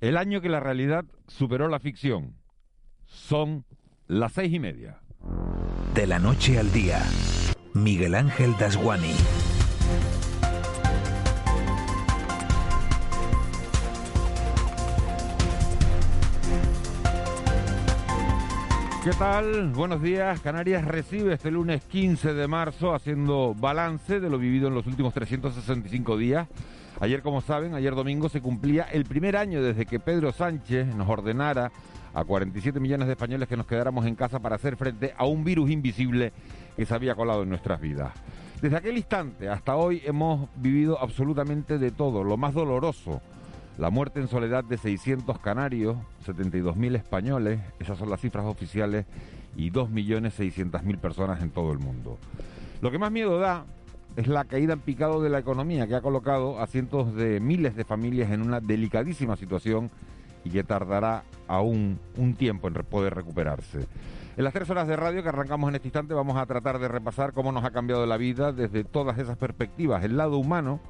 el 0.00 0.16
año 0.16 0.40
que 0.40 0.48
la 0.48 0.58
realidad 0.58 1.04
superó 1.28 1.68
la 1.68 1.78
ficción. 1.78 2.34
Son 3.06 3.64
las 4.08 4.32
seis 4.32 4.52
y 4.52 4.58
media. 4.58 4.98
De 5.94 6.06
la 6.06 6.18
noche 6.18 6.58
al 6.58 6.72
día, 6.72 7.02
Miguel 7.72 8.16
Ángel 8.16 8.56
Dasguani. 8.58 9.14
¿Qué 19.04 19.12
tal? 19.12 19.70
Buenos 19.70 20.02
días. 20.02 20.40
Canarias 20.40 20.84
recibe 20.84 21.34
este 21.34 21.52
lunes 21.52 21.84
15 21.84 22.34
de 22.34 22.48
marzo 22.48 22.92
haciendo 22.92 23.54
balance 23.54 24.18
de 24.18 24.28
lo 24.28 24.36
vivido 24.36 24.66
en 24.66 24.74
los 24.74 24.88
últimos 24.88 25.14
365 25.14 26.16
días 26.16 26.48
Ayer, 27.00 27.22
como 27.22 27.42
saben, 27.42 27.74
ayer 27.74 27.94
domingo 27.94 28.28
se 28.28 28.40
cumplía 28.40 28.84
el 28.84 29.04
primer 29.04 29.36
año 29.36 29.62
desde 29.62 29.84
que 29.84 30.00
Pedro 30.00 30.32
Sánchez 30.32 30.94
nos 30.94 31.08
ordenara 31.08 31.70
a 32.14 32.24
47 32.24 32.80
millones 32.80 33.06
de 33.06 33.12
españoles 33.12 33.48
que 33.48 33.56
nos 33.56 33.66
quedáramos 33.66 34.06
en 34.06 34.14
casa 34.14 34.38
para 34.38 34.56
hacer 34.56 34.76
frente 34.76 35.12
a 35.18 35.26
un 35.26 35.44
virus 35.44 35.70
invisible 35.70 36.32
que 36.74 36.86
se 36.86 36.94
había 36.94 37.14
colado 37.14 37.42
en 37.42 37.50
nuestras 37.50 37.80
vidas. 37.80 38.12
Desde 38.62 38.78
aquel 38.78 38.96
instante 38.96 39.50
hasta 39.50 39.76
hoy 39.76 40.00
hemos 40.06 40.48
vivido 40.56 40.98
absolutamente 40.98 41.78
de 41.78 41.90
todo, 41.90 42.24
lo 42.24 42.38
más 42.38 42.54
doloroso, 42.54 43.20
la 43.76 43.90
muerte 43.90 44.20
en 44.20 44.28
soledad 44.28 44.64
de 44.64 44.78
600 44.78 45.38
canarios, 45.40 45.98
72.000 46.26 46.96
españoles, 46.96 47.60
esas 47.78 47.98
son 47.98 48.08
las 48.08 48.22
cifras 48.22 48.46
oficiales, 48.46 49.04
y 49.54 49.70
2.600.000 49.70 50.98
personas 50.98 51.42
en 51.42 51.50
todo 51.50 51.72
el 51.72 51.78
mundo. 51.78 52.18
Lo 52.80 52.90
que 52.90 52.98
más 52.98 53.12
miedo 53.12 53.38
da 53.38 53.66
es 54.16 54.28
la 54.28 54.44
caída 54.44 54.72
en 54.72 54.80
picado 54.80 55.22
de 55.22 55.28
la 55.28 55.38
economía 55.38 55.86
que 55.86 55.94
ha 55.94 56.00
colocado 56.00 56.58
a 56.58 56.66
cientos 56.66 57.14
de 57.14 57.38
miles 57.38 57.76
de 57.76 57.84
familias 57.84 58.30
en 58.30 58.40
una 58.40 58.60
delicadísima 58.60 59.36
situación 59.36 59.90
y 60.42 60.50
que 60.50 60.64
tardará 60.64 61.24
aún 61.48 61.98
un 62.16 62.34
tiempo 62.34 62.68
en 62.68 62.74
poder 62.74 63.14
recuperarse. 63.14 63.86
En 64.36 64.44
las 64.44 64.54
tres 64.54 64.70
horas 64.70 64.88
de 64.88 64.96
radio 64.96 65.22
que 65.22 65.28
arrancamos 65.28 65.68
en 65.68 65.76
este 65.76 65.88
instante 65.88 66.14
vamos 66.14 66.36
a 66.36 66.46
tratar 66.46 66.78
de 66.78 66.88
repasar 66.88 67.32
cómo 67.32 67.52
nos 67.52 67.64
ha 67.64 67.70
cambiado 67.70 68.06
la 68.06 68.16
vida 68.16 68.52
desde 68.52 68.84
todas 68.84 69.18
esas 69.18 69.36
perspectivas, 69.36 70.02
el 70.02 70.16
lado 70.16 70.38
humano, 70.38 70.80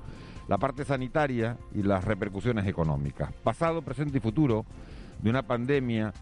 la 0.46 0.58
parte 0.58 0.84
sanitaria 0.84 1.56
y 1.74 1.82
las 1.82 2.04
repercusiones 2.04 2.66
económicas, 2.66 3.32
pasado, 3.42 3.82
presente 3.82 4.18
y 4.18 4.20
futuro 4.20 4.64
de 5.20 5.30
una 5.30 5.42
pandemia 5.42 6.12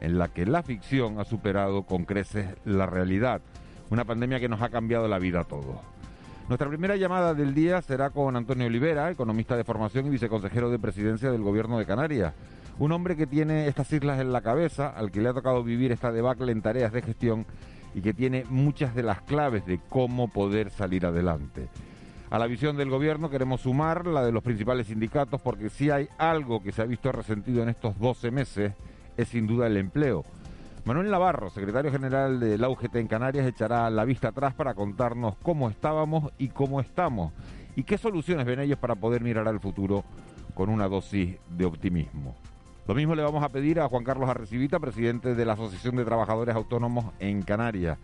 en 0.00 0.18
la 0.18 0.28
que 0.28 0.44
la 0.44 0.62
ficción 0.62 1.18
ha 1.18 1.24
superado 1.24 1.84
con 1.84 2.04
creces 2.04 2.46
la 2.64 2.86
realidad, 2.86 3.40
una 3.88 4.04
pandemia 4.04 4.40
que 4.40 4.48
nos 4.48 4.60
ha 4.60 4.68
cambiado 4.68 5.08
la 5.08 5.18
vida 5.18 5.40
a 5.40 5.44
todos. 5.44 5.91
Nuestra 6.48 6.68
primera 6.68 6.96
llamada 6.96 7.34
del 7.34 7.54
día 7.54 7.80
será 7.82 8.10
con 8.10 8.36
Antonio 8.36 8.66
Olivera, 8.66 9.10
economista 9.10 9.56
de 9.56 9.64
formación 9.64 10.06
y 10.06 10.10
viceconsejero 10.10 10.70
de 10.70 10.78
presidencia 10.78 11.30
del 11.30 11.42
Gobierno 11.42 11.78
de 11.78 11.86
Canarias. 11.86 12.34
Un 12.78 12.92
hombre 12.92 13.16
que 13.16 13.26
tiene 13.26 13.68
estas 13.68 13.92
islas 13.92 14.20
en 14.20 14.32
la 14.32 14.40
cabeza, 14.40 14.88
al 14.88 15.12
que 15.12 15.20
le 15.20 15.28
ha 15.28 15.34
tocado 15.34 15.62
vivir 15.62 15.92
esta 15.92 16.10
debacle 16.10 16.52
en 16.52 16.60
tareas 16.60 16.92
de 16.92 17.00
gestión 17.00 17.46
y 17.94 18.00
que 18.00 18.12
tiene 18.12 18.44
muchas 18.50 18.94
de 18.94 19.04
las 19.04 19.22
claves 19.22 19.64
de 19.66 19.78
cómo 19.88 20.28
poder 20.28 20.70
salir 20.70 21.06
adelante. 21.06 21.68
A 22.30 22.38
la 22.38 22.46
visión 22.46 22.76
del 22.76 22.90
gobierno 22.90 23.30
queremos 23.30 23.60
sumar 23.60 24.06
la 24.06 24.24
de 24.24 24.32
los 24.32 24.42
principales 24.42 24.88
sindicatos 24.88 25.40
porque 25.40 25.70
si 25.70 25.90
hay 25.90 26.08
algo 26.18 26.62
que 26.62 26.72
se 26.72 26.82
ha 26.82 26.86
visto 26.86 27.12
resentido 27.12 27.62
en 27.62 27.68
estos 27.68 27.98
12 27.98 28.30
meses 28.30 28.72
es 29.16 29.28
sin 29.28 29.46
duda 29.46 29.68
el 29.68 29.76
empleo. 29.76 30.24
Manuel 30.84 31.12
Navarro, 31.12 31.48
secretario 31.48 31.92
general 31.92 32.40
de 32.40 32.58
la 32.58 32.68
UGT 32.68 32.96
en 32.96 33.06
Canarias, 33.06 33.46
echará 33.46 33.88
la 33.88 34.04
vista 34.04 34.28
atrás 34.28 34.52
para 34.52 34.74
contarnos 34.74 35.36
cómo 35.36 35.70
estábamos 35.70 36.32
y 36.38 36.48
cómo 36.48 36.80
estamos 36.80 37.32
y 37.76 37.84
qué 37.84 37.96
soluciones 37.98 38.44
ven 38.46 38.58
ellos 38.58 38.80
para 38.80 38.96
poder 38.96 39.22
mirar 39.22 39.46
al 39.46 39.60
futuro 39.60 40.02
con 40.54 40.68
una 40.68 40.88
dosis 40.88 41.36
de 41.50 41.64
optimismo. 41.66 42.34
Lo 42.88 42.96
mismo 42.96 43.14
le 43.14 43.22
vamos 43.22 43.44
a 43.44 43.48
pedir 43.50 43.78
a 43.78 43.88
Juan 43.88 44.02
Carlos 44.02 44.28
Arrecibita, 44.28 44.80
presidente 44.80 45.36
de 45.36 45.44
la 45.44 45.52
Asociación 45.52 45.94
de 45.94 46.04
Trabajadores 46.04 46.56
Autónomos 46.56 47.12
en 47.20 47.42
Canarias. 47.42 47.96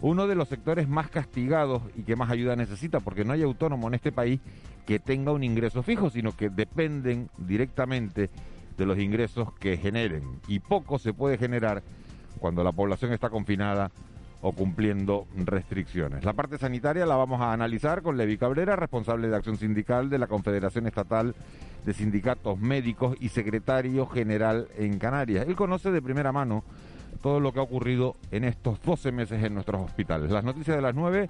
Uno 0.00 0.26
de 0.26 0.34
los 0.34 0.48
sectores 0.48 0.88
más 0.88 1.08
castigados 1.08 1.80
y 1.94 2.02
que 2.02 2.16
más 2.16 2.28
ayuda 2.28 2.56
necesita, 2.56 2.98
porque 2.98 3.24
no 3.24 3.34
hay 3.34 3.44
autónomo 3.44 3.86
en 3.86 3.94
este 3.94 4.10
país 4.10 4.40
que 4.84 4.98
tenga 4.98 5.30
un 5.30 5.44
ingreso 5.44 5.84
fijo, 5.84 6.10
sino 6.10 6.36
que 6.36 6.50
dependen 6.50 7.30
directamente 7.38 8.30
de 8.76 8.84
los 8.84 8.98
ingresos 8.98 9.52
que 9.54 9.76
generen. 9.76 10.40
Y 10.48 10.58
poco 10.58 10.98
se 10.98 11.12
puede 11.14 11.38
generar 11.38 11.84
cuando 12.38 12.62
la 12.64 12.72
población 12.72 13.12
está 13.12 13.30
confinada 13.30 13.90
o 14.42 14.52
cumpliendo 14.52 15.26
restricciones. 15.34 16.24
La 16.24 16.32
parte 16.32 16.58
sanitaria 16.58 17.06
la 17.06 17.16
vamos 17.16 17.40
a 17.40 17.52
analizar 17.52 18.02
con 18.02 18.16
Levi 18.16 18.36
Cabrera, 18.36 18.76
responsable 18.76 19.28
de 19.28 19.36
acción 19.36 19.56
sindical 19.56 20.10
de 20.10 20.18
la 20.18 20.26
Confederación 20.26 20.86
Estatal 20.86 21.34
de 21.84 21.94
Sindicatos 21.94 22.58
Médicos 22.58 23.16
y 23.20 23.30
secretario 23.30 24.06
general 24.06 24.68
en 24.76 24.98
Canarias. 24.98 25.46
Él 25.48 25.56
conoce 25.56 25.90
de 25.90 26.02
primera 26.02 26.32
mano 26.32 26.64
todo 27.22 27.40
lo 27.40 27.52
que 27.52 27.60
ha 27.60 27.62
ocurrido 27.62 28.14
en 28.30 28.44
estos 28.44 28.80
12 28.82 29.10
meses 29.10 29.42
en 29.42 29.54
nuestros 29.54 29.80
hospitales. 29.80 30.30
Las 30.30 30.44
noticias 30.44 30.76
de 30.76 30.82
las 30.82 30.94
9 30.94 31.28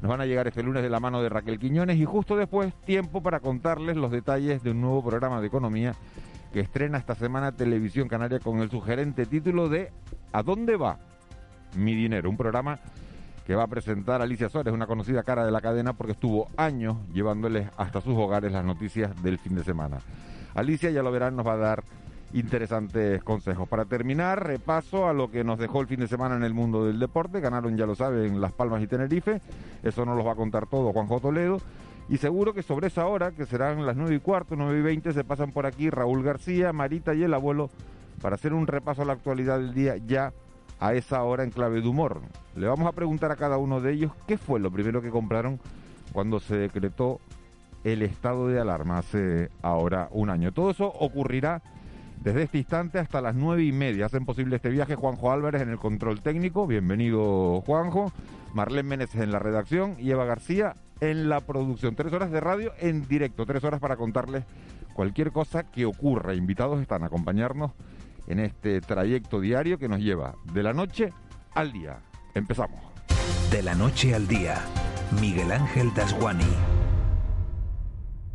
nos 0.00 0.08
van 0.08 0.20
a 0.20 0.26
llegar 0.26 0.46
este 0.46 0.62
lunes 0.62 0.82
de 0.82 0.90
la 0.90 1.00
mano 1.00 1.22
de 1.22 1.28
Raquel 1.28 1.58
Quiñones 1.58 1.98
y 1.98 2.04
justo 2.04 2.36
después 2.36 2.72
tiempo 2.84 3.22
para 3.22 3.40
contarles 3.40 3.96
los 3.96 4.10
detalles 4.10 4.62
de 4.62 4.70
un 4.70 4.80
nuevo 4.80 5.02
programa 5.02 5.40
de 5.40 5.46
economía 5.46 5.94
que 6.54 6.60
estrena 6.60 6.98
esta 6.98 7.16
semana 7.16 7.50
Televisión 7.50 8.06
Canaria 8.06 8.38
con 8.38 8.60
el 8.60 8.70
sugerente 8.70 9.26
título 9.26 9.68
de 9.68 9.90
¿A 10.32 10.44
dónde 10.44 10.76
va 10.76 11.00
mi 11.76 11.96
dinero? 11.96 12.30
Un 12.30 12.36
programa 12.36 12.78
que 13.44 13.56
va 13.56 13.64
a 13.64 13.66
presentar 13.66 14.22
Alicia 14.22 14.48
Suárez, 14.48 14.72
una 14.72 14.86
conocida 14.86 15.24
cara 15.24 15.44
de 15.44 15.50
la 15.50 15.60
cadena, 15.60 15.94
porque 15.94 16.12
estuvo 16.12 16.48
años 16.56 16.96
llevándoles 17.12 17.66
hasta 17.76 18.00
sus 18.00 18.16
hogares 18.16 18.52
las 18.52 18.64
noticias 18.64 19.20
del 19.20 19.38
fin 19.38 19.56
de 19.56 19.64
semana. 19.64 19.98
Alicia, 20.54 20.92
ya 20.92 21.02
lo 21.02 21.10
verán, 21.10 21.34
nos 21.34 21.44
va 21.44 21.54
a 21.54 21.56
dar 21.56 21.82
interesantes 22.34 23.20
consejos. 23.24 23.68
Para 23.68 23.84
terminar, 23.84 24.46
repaso 24.46 25.08
a 25.08 25.12
lo 25.12 25.32
que 25.32 25.42
nos 25.42 25.58
dejó 25.58 25.80
el 25.80 25.88
fin 25.88 25.98
de 25.98 26.06
semana 26.06 26.36
en 26.36 26.44
el 26.44 26.54
mundo 26.54 26.86
del 26.86 27.00
deporte. 27.00 27.40
Ganaron, 27.40 27.76
ya 27.76 27.84
lo 27.84 27.96
saben, 27.96 28.40
Las 28.40 28.52
Palmas 28.52 28.80
y 28.80 28.86
Tenerife. 28.86 29.40
Eso 29.82 30.04
nos 30.04 30.16
lo 30.16 30.22
va 30.22 30.34
a 30.34 30.36
contar 30.36 30.68
todo 30.68 30.92
Juanjo 30.92 31.18
Toledo. 31.18 31.60
Y 32.08 32.18
seguro 32.18 32.52
que 32.52 32.62
sobre 32.62 32.88
esa 32.88 33.06
hora, 33.06 33.32
que 33.32 33.46
serán 33.46 33.86
las 33.86 33.96
9 33.96 34.16
y 34.16 34.20
cuarto, 34.20 34.56
9 34.56 34.78
y 34.78 34.82
20, 34.82 35.12
se 35.12 35.24
pasan 35.24 35.52
por 35.52 35.64
aquí 35.64 35.88
Raúl 35.88 36.22
García, 36.22 36.72
Marita 36.72 37.14
y 37.14 37.22
el 37.22 37.32
abuelo 37.32 37.70
para 38.20 38.36
hacer 38.36 38.52
un 38.52 38.66
repaso 38.66 39.02
a 39.02 39.04
la 39.06 39.14
actualidad 39.14 39.58
del 39.58 39.74
día 39.74 39.96
ya 39.96 40.32
a 40.80 40.94
esa 40.94 41.22
hora 41.22 41.44
en 41.44 41.50
clave 41.50 41.80
de 41.80 41.88
humor. 41.88 42.20
Le 42.56 42.66
vamos 42.66 42.86
a 42.86 42.92
preguntar 42.92 43.32
a 43.32 43.36
cada 43.36 43.56
uno 43.56 43.80
de 43.80 43.92
ellos 43.92 44.12
qué 44.26 44.36
fue 44.36 44.60
lo 44.60 44.70
primero 44.70 45.00
que 45.00 45.10
compraron 45.10 45.58
cuando 46.12 46.40
se 46.40 46.56
decretó 46.56 47.20
el 47.84 48.02
estado 48.02 48.48
de 48.48 48.60
alarma 48.60 48.98
hace 48.98 49.50
ahora 49.62 50.08
un 50.10 50.30
año. 50.30 50.52
Todo 50.52 50.70
eso 50.70 50.86
ocurrirá 50.86 51.62
desde 52.22 52.42
este 52.42 52.58
instante 52.58 52.98
hasta 52.98 53.20
las 53.20 53.34
nueve 53.34 53.64
y 53.64 53.72
media. 53.72 54.06
Hacen 54.06 54.26
posible 54.26 54.56
este 54.56 54.70
viaje 54.70 54.94
Juanjo 54.94 55.32
Álvarez 55.32 55.62
en 55.62 55.70
el 55.70 55.78
control 55.78 56.20
técnico. 56.20 56.66
Bienvenido 56.66 57.62
Juanjo. 57.62 58.12
Marlene 58.52 58.88
Meneses 58.88 59.20
en 59.20 59.32
la 59.32 59.38
redacción 59.38 59.96
y 59.98 60.10
Eva 60.10 60.24
García 60.24 60.76
en 61.10 61.28
la 61.28 61.40
producción. 61.40 61.94
Tres 61.94 62.12
horas 62.12 62.30
de 62.30 62.40
radio 62.40 62.72
en 62.78 63.06
directo, 63.06 63.46
tres 63.46 63.62
horas 63.64 63.80
para 63.80 63.96
contarles 63.96 64.44
cualquier 64.94 65.32
cosa 65.32 65.64
que 65.64 65.84
ocurra. 65.84 66.34
Invitados 66.34 66.80
están 66.80 67.02
a 67.02 67.06
acompañarnos 67.06 67.72
en 68.26 68.40
este 68.40 68.80
trayecto 68.80 69.40
diario 69.40 69.78
que 69.78 69.88
nos 69.88 70.00
lleva 70.00 70.36
de 70.52 70.62
la 70.62 70.72
noche 70.72 71.12
al 71.54 71.72
día. 71.72 71.98
Empezamos. 72.34 72.80
De 73.50 73.62
la 73.62 73.74
noche 73.74 74.14
al 74.14 74.26
día, 74.26 74.56
Miguel 75.20 75.52
Ángel 75.52 75.92
Dasguani. 75.94 76.44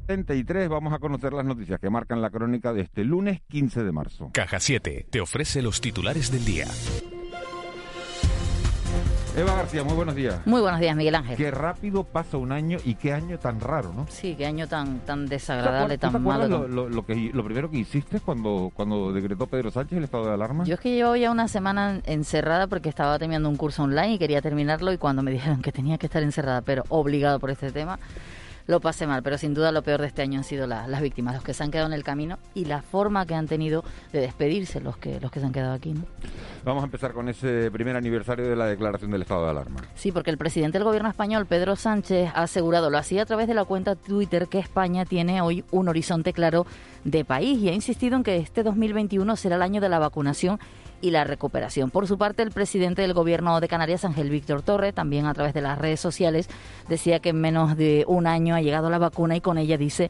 33 0.07 0.69
vamos 0.69 0.91
a 0.93 0.97
conocer 0.97 1.33
las 1.33 1.45
noticias 1.45 1.79
que 1.79 1.89
marcan 1.89 2.21
la 2.21 2.31
crónica 2.31 2.73
de 2.73 2.81
este 2.81 3.03
lunes 3.03 3.41
15 3.47 3.83
de 3.83 3.91
marzo. 3.91 4.31
Caja 4.33 4.59
7 4.59 5.05
te 5.09 5.21
ofrece 5.21 5.61
los 5.61 5.81
titulares 5.81 6.31
del 6.31 6.45
día. 6.45 6.65
Eva 9.37 9.53
García, 9.53 9.83
muy 9.83 9.93
buenos 9.93 10.15
días. 10.15 10.45
Muy 10.45 10.59
buenos 10.59 10.79
días, 10.79 10.95
Miguel 10.95 11.15
Ángel. 11.15 11.37
Qué 11.37 11.51
rápido 11.51 12.03
pasa 12.03 12.37
un 12.37 12.51
año 12.51 12.77
y 12.83 12.95
qué 12.95 13.13
año 13.13 13.37
tan 13.37 13.59
raro, 13.59 13.93
¿no? 13.93 14.05
Sí, 14.09 14.35
qué 14.35 14.45
año 14.45 14.67
tan 14.67 14.99
tan 15.01 15.27
desagradable, 15.27 15.97
tan 15.97 16.21
malo. 16.23 16.67
Lo, 16.67 16.89
lo, 16.89 17.05
que, 17.05 17.31
lo 17.33 17.43
primero 17.43 17.69
que 17.69 17.77
hiciste 17.77 18.19
cuando, 18.19 18.71
cuando 18.73 19.13
decretó 19.13 19.47
Pedro 19.47 19.71
Sánchez 19.71 19.97
el 19.97 20.03
estado 20.05 20.25
de 20.25 20.33
alarma? 20.33 20.65
Yo 20.65 20.73
es 20.73 20.79
que 20.79 20.95
llevo 20.95 21.15
ya 21.15 21.31
una 21.31 21.47
semana 21.47 22.01
encerrada 22.05 22.67
porque 22.67 22.89
estaba 22.89 23.17
teniendo 23.19 23.47
un 23.49 23.55
curso 23.55 23.83
online 23.83 24.13
y 24.13 24.19
quería 24.19 24.41
terminarlo 24.41 24.91
y 24.91 24.97
cuando 24.97 25.21
me 25.21 25.31
dijeron 25.31 25.61
que 25.61 25.71
tenía 25.71 25.97
que 25.97 26.07
estar 26.07 26.23
encerrada, 26.23 26.61
pero 26.61 26.83
obligado 26.89 27.39
por 27.39 27.51
este 27.51 27.71
tema, 27.71 27.99
lo 28.69 28.79
pase 28.79 29.07
mal, 29.07 29.23
pero 29.23 29.39
sin 29.39 29.55
duda 29.55 29.71
lo 29.71 29.81
peor 29.81 29.99
de 30.01 30.07
este 30.07 30.21
año 30.21 30.37
han 30.37 30.43
sido 30.43 30.67
las 30.67 31.01
víctimas, 31.01 31.33
los 31.33 31.43
que 31.43 31.55
se 31.55 31.63
han 31.63 31.71
quedado 31.71 31.87
en 31.87 31.93
el 31.93 32.03
camino 32.03 32.37
y 32.53 32.65
la 32.65 32.83
forma 32.83 33.25
que 33.25 33.33
han 33.33 33.47
tenido 33.47 33.83
de 34.13 34.21
despedirse 34.21 34.79
los 34.79 34.95
que, 34.95 35.19
los 35.19 35.31
que 35.31 35.39
se 35.39 35.47
han 35.47 35.51
quedado 35.51 35.73
aquí. 35.73 35.91
¿no? 35.91 36.03
Vamos 36.63 36.83
a 36.83 36.85
empezar 36.85 37.13
con 37.13 37.27
ese 37.29 37.71
primer 37.71 37.95
aniversario 37.95 38.47
de 38.47 38.55
la 38.55 38.67
declaración 38.67 39.09
del 39.09 39.23
estado 39.23 39.45
de 39.45 39.49
alarma. 39.49 39.81
Sí, 39.95 40.11
porque 40.11 40.29
el 40.29 40.37
presidente 40.37 40.77
del 40.77 40.85
gobierno 40.85 41.09
español, 41.09 41.47
Pedro 41.47 41.75
Sánchez, 41.75 42.29
ha 42.35 42.43
asegurado, 42.43 42.91
lo 42.91 42.99
hacía 42.99 43.23
a 43.23 43.25
través 43.25 43.47
de 43.47 43.55
la 43.55 43.65
cuenta 43.65 43.95
Twitter, 43.95 44.47
que 44.47 44.59
España 44.59 45.03
tiene 45.03 45.41
hoy 45.41 45.65
un 45.71 45.89
horizonte 45.89 46.31
claro 46.31 46.67
de 47.03 47.25
país 47.25 47.57
y 47.59 47.69
ha 47.69 47.73
insistido 47.73 48.17
en 48.17 48.23
que 48.23 48.37
este 48.37 48.61
2021 48.61 49.35
será 49.35 49.55
el 49.55 49.63
año 49.63 49.81
de 49.81 49.89
la 49.89 49.97
vacunación 49.97 50.59
y 51.01 51.11
la 51.11 51.23
recuperación. 51.23 51.91
Por 51.91 52.07
su 52.07 52.17
parte, 52.17 52.43
el 52.43 52.51
presidente 52.51 53.01
del 53.01 53.13
Gobierno 53.13 53.59
de 53.59 53.67
Canarias, 53.67 54.05
Ángel 54.05 54.29
Víctor 54.29 54.61
Torre, 54.61 54.93
también 54.93 55.25
a 55.25 55.33
través 55.33 55.53
de 55.53 55.61
las 55.61 55.77
redes 55.77 55.99
sociales, 55.99 56.49
decía 56.87 57.19
que 57.19 57.29
en 57.29 57.41
menos 57.41 57.77
de 57.77 58.05
un 58.07 58.27
año 58.27 58.55
ha 58.55 58.61
llegado 58.61 58.89
la 58.89 58.97
vacuna 58.97 59.35
y 59.35 59.41
con 59.41 59.57
ella 59.57 59.77
dice 59.77 60.09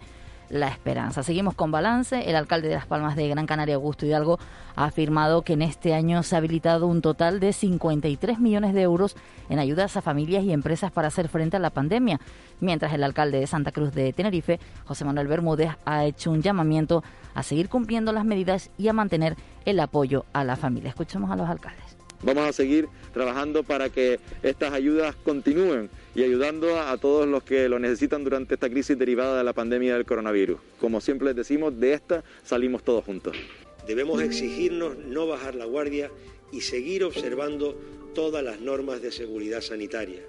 la 0.50 0.68
esperanza. 0.68 1.24
Seguimos 1.24 1.54
con 1.54 1.72
balance. 1.72 2.30
El 2.30 2.36
alcalde 2.36 2.68
de 2.68 2.76
Las 2.76 2.88
Palmas 2.88 3.16
de 3.16 3.28
Gran 3.28 3.46
Canaria, 3.46 3.76
Augusto 3.76 4.06
Hidalgo, 4.06 4.40
ha 4.76 4.86
afirmado 4.86 5.44
que 5.44 5.54
en 5.54 5.62
este 5.62 5.94
año 5.94 6.24
se 6.24 6.36
ha 6.36 6.40
habilitado 6.40 6.88
un 6.88 7.02
total 7.02 7.40
de 7.40 7.54
53 7.54 8.40
millones 8.40 8.74
de 8.74 8.82
euros 8.82 9.16
en 9.50 9.60
ayudas 9.60 9.96
a 9.98 10.02
familias 10.02 10.44
y 10.44 10.52
empresas 10.52 10.92
para 10.92 11.10
hacer 11.10 11.30
frente 11.30 11.58
a 11.58 11.60
la 11.60 11.70
pandemia, 11.70 12.20
mientras 12.60 12.94
el 12.94 13.04
alcalde 13.04 13.40
de 13.40 13.48
Santa 13.48 13.72
Cruz 13.72 13.94
de 13.94 14.14
Tenerife, 14.14 14.60
José 14.86 15.06
Manuel 15.06 15.28
Bermúdez, 15.28 15.72
ha 15.86 16.06
hecho 16.06 16.32
un 16.32 16.42
llamamiento 16.42 17.04
a 17.34 17.44
seguir 17.44 17.70
cumpliendo 17.70 18.12
las 18.12 18.26
medidas 18.26 18.70
y 18.78 18.88
a 18.88 18.94
mantener 18.94 19.36
el 19.66 19.80
apoyo 19.80 20.26
a 20.34 20.44
la 20.44 20.56
familia. 20.56 20.90
Escuchemos 20.90 21.32
a 21.32 21.36
los 21.36 21.50
alcaldes. 21.50 22.00
Vamos 22.22 22.50
a 22.50 22.52
seguir 22.52 22.90
trabajando 23.14 23.64
para 23.64 23.90
que 23.90 24.20
estas 24.44 24.74
ayudas 24.74 25.16
continúen 25.16 25.90
y 26.16 26.24
ayudando 26.24 26.80
a, 26.80 26.98
todos 26.98 27.26
los 27.28 27.44
que 27.44 27.70
lo 27.70 27.80
necesitan 27.80 28.26
durante 28.26 28.56
esta 28.56 28.70
crisis 28.70 28.98
derivada 29.00 29.38
de 29.38 29.44
la 29.44 29.54
pandemia 29.54 29.94
del 29.94 30.06
coronavirus. 30.06 30.60
Como 30.80 31.00
siempre 31.00 31.28
les 31.28 31.36
decimos, 31.38 31.80
de 31.80 31.94
esta 31.94 32.24
salimos 32.44 32.84
todos 32.84 33.06
juntos. 33.06 33.38
Debemos 33.88 34.22
exigirnos 34.22 34.98
no 34.98 35.28
bajar 35.28 35.56
la 35.56 35.66
guardia 35.66 36.12
y 36.52 36.62
seguir 36.62 37.06
observando 37.06 37.80
todas 38.14 38.44
las 38.44 38.60
normas 38.60 39.02
de 39.02 39.12
seguridad 39.12 39.62
sanitaria. 39.62 40.22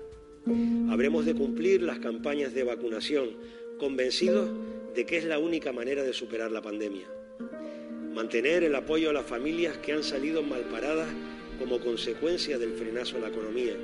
Habremos 0.90 1.26
de 1.26 1.34
cumplir 1.34 1.82
las 1.82 1.98
campañas 1.98 2.54
de 2.54 2.64
vacunación, 2.64 3.30
convencidos 3.78 4.50
de 4.94 5.06
que 5.06 5.18
es 5.18 5.24
la 5.24 5.38
única 5.38 5.72
manera 5.72 6.02
de 6.02 6.12
superar 6.12 6.50
la 6.50 6.62
pandemia. 6.62 7.06
Mantener 8.12 8.64
el 8.64 8.74
apoyo 8.74 9.10
a 9.10 9.12
las 9.12 9.26
familias 9.26 9.76
que 9.78 9.92
han 9.92 10.02
salido 10.02 10.42
malparadas 10.42 11.08
como 11.58 11.78
consecuencia 11.78 12.58
del 12.58 12.72
frenazo 12.72 13.18
a 13.18 13.20
la 13.20 13.28
economía. 13.28 13.74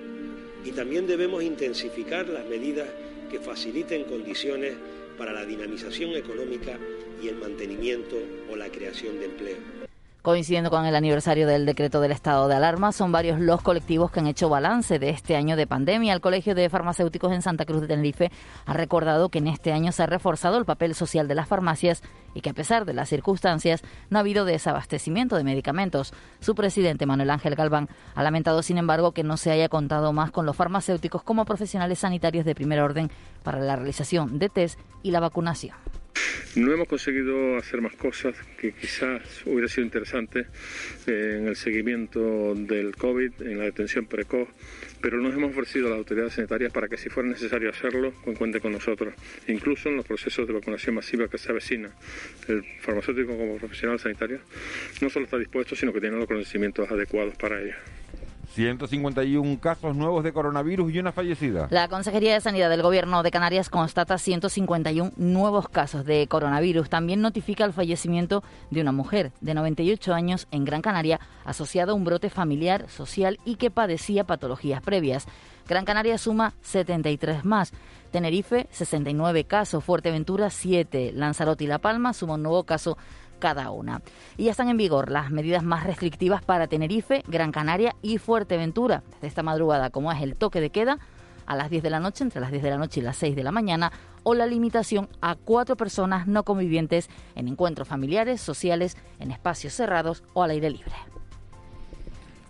Y 0.64 0.72
también 0.72 1.06
debemos 1.06 1.44
intensificar 1.44 2.28
las 2.28 2.46
medidas 2.46 2.88
que 3.30 3.38
faciliten 3.38 4.04
condiciones 4.04 4.74
para 5.16 5.32
la 5.32 5.44
dinamización 5.44 6.12
económica 6.12 6.78
y 7.22 7.28
el 7.28 7.36
mantenimiento 7.36 8.16
o 8.50 8.56
la 8.56 8.68
creación 8.70 9.18
de 9.18 9.26
empleo. 9.26 9.75
Coincidiendo 10.26 10.70
con 10.70 10.84
el 10.86 10.96
aniversario 10.96 11.46
del 11.46 11.66
decreto 11.66 12.00
del 12.00 12.10
estado 12.10 12.48
de 12.48 12.56
alarma, 12.56 12.90
son 12.90 13.12
varios 13.12 13.38
los 13.38 13.62
colectivos 13.62 14.10
que 14.10 14.18
han 14.18 14.26
hecho 14.26 14.48
balance 14.48 14.98
de 14.98 15.10
este 15.10 15.36
año 15.36 15.54
de 15.54 15.68
pandemia. 15.68 16.12
El 16.12 16.20
Colegio 16.20 16.56
de 16.56 16.68
Farmacéuticos 16.68 17.32
en 17.32 17.42
Santa 17.42 17.64
Cruz 17.64 17.82
de 17.82 17.86
Tenerife 17.86 18.32
ha 18.64 18.72
recordado 18.72 19.28
que 19.28 19.38
en 19.38 19.46
este 19.46 19.72
año 19.72 19.92
se 19.92 20.02
ha 20.02 20.06
reforzado 20.06 20.58
el 20.58 20.64
papel 20.64 20.96
social 20.96 21.28
de 21.28 21.36
las 21.36 21.46
farmacias 21.46 22.02
y 22.34 22.40
que 22.40 22.50
a 22.50 22.54
pesar 22.54 22.86
de 22.86 22.92
las 22.92 23.08
circunstancias 23.08 23.84
no 24.10 24.18
ha 24.18 24.22
habido 24.22 24.44
desabastecimiento 24.44 25.36
de 25.36 25.44
medicamentos. 25.44 26.12
Su 26.40 26.56
presidente, 26.56 27.06
Manuel 27.06 27.30
Ángel 27.30 27.54
Galván, 27.54 27.88
ha 28.16 28.24
lamentado, 28.24 28.64
sin 28.64 28.78
embargo, 28.78 29.12
que 29.12 29.22
no 29.22 29.36
se 29.36 29.52
haya 29.52 29.68
contado 29.68 30.12
más 30.12 30.32
con 30.32 30.44
los 30.44 30.56
farmacéuticos 30.56 31.22
como 31.22 31.44
profesionales 31.44 32.00
sanitarios 32.00 32.44
de 32.44 32.56
primer 32.56 32.80
orden 32.80 33.12
para 33.44 33.60
la 33.60 33.76
realización 33.76 34.40
de 34.40 34.48
test 34.48 34.80
y 35.04 35.12
la 35.12 35.20
vacunación. 35.20 35.76
No 36.56 36.72
hemos 36.72 36.88
conseguido 36.88 37.58
hacer 37.58 37.82
más 37.82 37.94
cosas 37.96 38.34
que 38.58 38.72
quizás 38.72 39.20
hubiera 39.44 39.68
sido 39.68 39.84
interesante 39.84 40.46
eh, 41.06 41.36
en 41.38 41.48
el 41.48 41.54
seguimiento 41.54 42.54
del 42.54 42.96
COVID, 42.96 43.42
en 43.42 43.58
la 43.58 43.64
detención 43.64 44.06
precoz, 44.06 44.48
pero 45.02 45.18
nos 45.18 45.34
hemos 45.34 45.50
ofrecido 45.50 45.88
a 45.88 45.90
las 45.90 45.98
autoridades 45.98 46.32
sanitarias 46.32 46.72
para 46.72 46.88
que 46.88 46.96
si 46.96 47.10
fuera 47.10 47.28
necesario 47.28 47.68
hacerlo, 47.68 48.14
cuente 48.38 48.58
con 48.60 48.72
nosotros, 48.72 49.12
incluso 49.48 49.90
en 49.90 49.96
los 49.96 50.06
procesos 50.06 50.46
de 50.46 50.54
vacunación 50.54 50.94
masiva 50.94 51.28
que 51.28 51.36
se 51.36 51.50
avecina. 51.50 51.90
El 52.48 52.64
farmacéutico 52.80 53.36
como 53.36 53.58
profesional 53.58 53.98
sanitario 53.98 54.40
no 55.02 55.10
solo 55.10 55.26
está 55.26 55.36
dispuesto, 55.36 55.76
sino 55.76 55.92
que 55.92 56.00
tiene 56.00 56.16
los 56.16 56.26
conocimientos 56.26 56.90
adecuados 56.90 57.36
para 57.36 57.60
ello. 57.60 57.74
151 58.54 59.60
casos 59.60 59.96
nuevos 59.96 60.24
de 60.24 60.32
coronavirus 60.32 60.92
y 60.92 60.98
una 60.98 61.12
fallecida. 61.12 61.68
La 61.70 61.88
Consejería 61.88 62.34
de 62.34 62.40
Sanidad 62.40 62.70
del 62.70 62.82
Gobierno 62.82 63.22
de 63.22 63.30
Canarias 63.30 63.68
constata 63.68 64.18
151 64.18 65.12
nuevos 65.16 65.68
casos 65.68 66.04
de 66.04 66.26
coronavirus. 66.26 66.88
También 66.88 67.20
notifica 67.20 67.64
el 67.64 67.72
fallecimiento 67.72 68.42
de 68.70 68.80
una 68.80 68.92
mujer 68.92 69.32
de 69.40 69.54
98 69.54 70.14
años 70.14 70.46
en 70.50 70.64
Gran 70.64 70.82
Canaria 70.82 71.20
asociada 71.44 71.92
a 71.92 71.94
un 71.94 72.04
brote 72.04 72.30
familiar, 72.30 72.88
social 72.88 73.38
y 73.44 73.56
que 73.56 73.70
padecía 73.70 74.24
patologías 74.24 74.80
previas. 74.82 75.26
Gran 75.68 75.84
Canaria 75.84 76.16
suma 76.16 76.54
73 76.62 77.44
más. 77.44 77.72
Tenerife, 78.16 78.66
69 78.70 79.44
casos. 79.44 79.84
Fuerteventura, 79.84 80.48
7. 80.48 81.12
Lanzarote 81.12 81.64
y 81.64 81.66
La 81.66 81.80
Palma 81.80 82.14
suma 82.14 82.36
un 82.36 82.42
nuevo 82.44 82.64
caso 82.64 82.96
cada 83.38 83.70
una. 83.70 84.00
Y 84.38 84.44
ya 84.44 84.52
están 84.52 84.70
en 84.70 84.78
vigor 84.78 85.10
las 85.10 85.30
medidas 85.30 85.62
más 85.62 85.84
restrictivas 85.84 86.42
para 86.42 86.66
Tenerife, 86.66 87.22
Gran 87.28 87.52
Canaria 87.52 87.94
y 88.00 88.16
Fuerteventura. 88.16 89.02
Desde 89.16 89.26
esta 89.26 89.42
madrugada, 89.42 89.90
como 89.90 90.10
es 90.10 90.22
el 90.22 90.34
toque 90.34 90.62
de 90.62 90.70
queda, 90.70 90.98
a 91.44 91.56
las 91.56 91.68
10 91.68 91.82
de 91.82 91.90
la 91.90 92.00
noche, 92.00 92.24
entre 92.24 92.40
las 92.40 92.50
10 92.50 92.62
de 92.62 92.70
la 92.70 92.78
noche 92.78 93.00
y 93.00 93.02
las 93.02 93.18
6 93.18 93.36
de 93.36 93.44
la 93.44 93.52
mañana, 93.52 93.92
o 94.22 94.32
la 94.32 94.46
limitación 94.46 95.10
a 95.20 95.34
cuatro 95.34 95.76
personas 95.76 96.26
no 96.26 96.42
convivientes 96.42 97.10
en 97.34 97.48
encuentros 97.48 97.86
familiares, 97.86 98.40
sociales, 98.40 98.96
en 99.20 99.30
espacios 99.30 99.74
cerrados 99.74 100.24
o 100.32 100.42
al 100.42 100.52
aire 100.52 100.70
libre. 100.70 100.94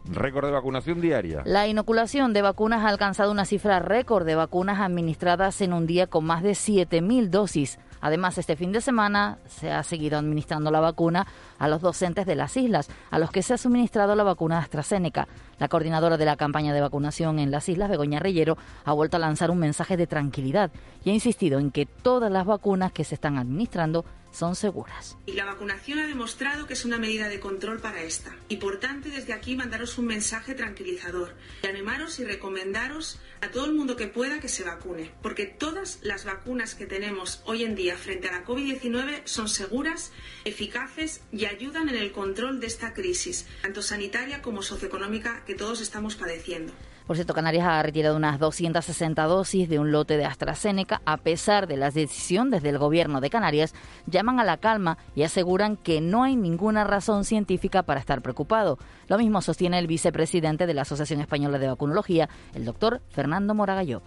Récord 0.08 0.46
de 0.46 0.52
vacunación 0.52 1.00
diaria. 1.00 1.42
La 1.44 1.66
inoculación 1.66 2.32
de 2.32 2.42
vacunas 2.42 2.84
ha 2.84 2.88
alcanzado 2.88 3.32
una 3.32 3.44
cifra 3.44 3.80
récord 3.80 4.24
de 4.24 4.34
vacunas 4.34 4.80
administradas 4.80 5.60
en 5.60 5.72
un 5.72 5.86
día 5.86 6.06
con 6.06 6.24
más 6.24 6.42
de 6.42 6.52
7.000 6.52 7.28
dosis. 7.28 7.78
Además, 8.00 8.38
este 8.38 8.56
fin 8.56 8.72
de 8.72 8.80
semana 8.80 9.38
se 9.46 9.72
ha 9.72 9.82
seguido 9.82 10.18
administrando 10.18 10.70
la 10.70 10.80
vacuna 10.80 11.26
a 11.58 11.66
los 11.66 11.80
docentes 11.80 12.26
de 12.26 12.36
las 12.36 12.56
islas, 12.56 12.88
a 13.10 13.18
los 13.18 13.30
que 13.30 13.42
se 13.42 13.54
ha 13.54 13.58
suministrado 13.58 14.14
la 14.14 14.22
vacuna 14.22 14.58
AstraZeneca. 14.58 15.26
La 15.58 15.68
coordinadora 15.68 16.16
de 16.16 16.24
la 16.24 16.36
campaña 16.36 16.74
de 16.74 16.80
vacunación 16.80 17.38
en 17.38 17.50
las 17.50 17.68
islas, 17.68 17.88
Begoña 17.88 18.20
Reyero, 18.20 18.58
ha 18.84 18.92
vuelto 18.92 19.16
a 19.16 19.20
lanzar 19.20 19.50
un 19.50 19.58
mensaje 19.58 19.96
de 19.96 20.06
tranquilidad 20.06 20.70
y 21.04 21.10
ha 21.10 21.14
insistido 21.14 21.58
en 21.58 21.70
que 21.70 21.86
todas 21.86 22.30
las 22.30 22.44
vacunas 22.44 22.92
que 22.92 23.04
se 23.04 23.14
están 23.14 23.38
administrando 23.38 24.04
son 24.36 24.54
seguras. 24.54 25.16
Y 25.24 25.32
la 25.32 25.46
vacunación 25.46 25.98
ha 25.98 26.06
demostrado 26.06 26.66
que 26.66 26.74
es 26.74 26.84
una 26.84 26.98
medida 26.98 27.28
de 27.28 27.40
control 27.40 27.80
para 27.80 28.02
esta. 28.02 28.36
Y 28.48 28.56
por 28.56 28.78
tanto, 28.80 29.08
desde 29.08 29.32
aquí 29.32 29.56
mandaros 29.56 29.96
un 29.96 30.06
mensaje 30.06 30.54
tranquilizador 30.54 31.34
y 31.62 31.66
animaros 31.66 32.20
y 32.20 32.24
recomendaros 32.24 33.18
a 33.40 33.48
todo 33.48 33.64
el 33.64 33.72
mundo 33.72 33.96
que 33.96 34.08
pueda 34.08 34.40
que 34.40 34.48
se 34.48 34.64
vacune, 34.64 35.10
porque 35.22 35.46
todas 35.46 36.00
las 36.02 36.24
vacunas 36.24 36.74
que 36.74 36.86
tenemos 36.86 37.42
hoy 37.46 37.64
en 37.64 37.74
día 37.74 37.96
frente 37.96 38.28
a 38.28 38.32
la 38.32 38.44
COVID-19 38.44 39.22
son 39.24 39.48
seguras, 39.48 40.12
eficaces 40.44 41.22
y 41.32 41.46
ayudan 41.46 41.88
en 41.88 41.96
el 41.96 42.12
control 42.12 42.60
de 42.60 42.66
esta 42.66 42.92
crisis, 42.92 43.46
tanto 43.62 43.80
sanitaria 43.80 44.42
como 44.42 44.62
socioeconómica 44.62 45.44
que 45.46 45.54
todos 45.54 45.80
estamos 45.80 46.16
padeciendo. 46.16 46.72
Por 47.06 47.14
cierto, 47.14 47.34
Canarias 47.34 47.64
ha 47.68 47.80
retirado 47.84 48.16
unas 48.16 48.40
260 48.40 49.22
dosis 49.24 49.68
de 49.68 49.78
un 49.78 49.92
lote 49.92 50.16
de 50.16 50.24
AstraZeneca. 50.24 51.02
A 51.04 51.18
pesar 51.18 51.68
de 51.68 51.76
la 51.76 51.92
decisión 51.92 52.50
desde 52.50 52.70
el 52.70 52.78
gobierno 52.78 53.20
de 53.20 53.30
Canarias, 53.30 53.76
llaman 54.06 54.40
a 54.40 54.44
la 54.44 54.56
calma 54.56 54.98
y 55.14 55.22
aseguran 55.22 55.76
que 55.76 56.00
no 56.00 56.24
hay 56.24 56.34
ninguna 56.34 56.82
razón 56.82 57.24
científica 57.24 57.84
para 57.84 58.00
estar 58.00 58.22
preocupado. 58.22 58.76
Lo 59.06 59.18
mismo 59.18 59.40
sostiene 59.40 59.78
el 59.78 59.86
vicepresidente 59.86 60.66
de 60.66 60.74
la 60.74 60.82
Asociación 60.82 61.20
Española 61.20 61.60
de 61.60 61.68
Vacunología, 61.68 62.28
el 62.54 62.64
doctor 62.64 63.00
Fernando 63.10 63.54
Moragalló. 63.54 64.02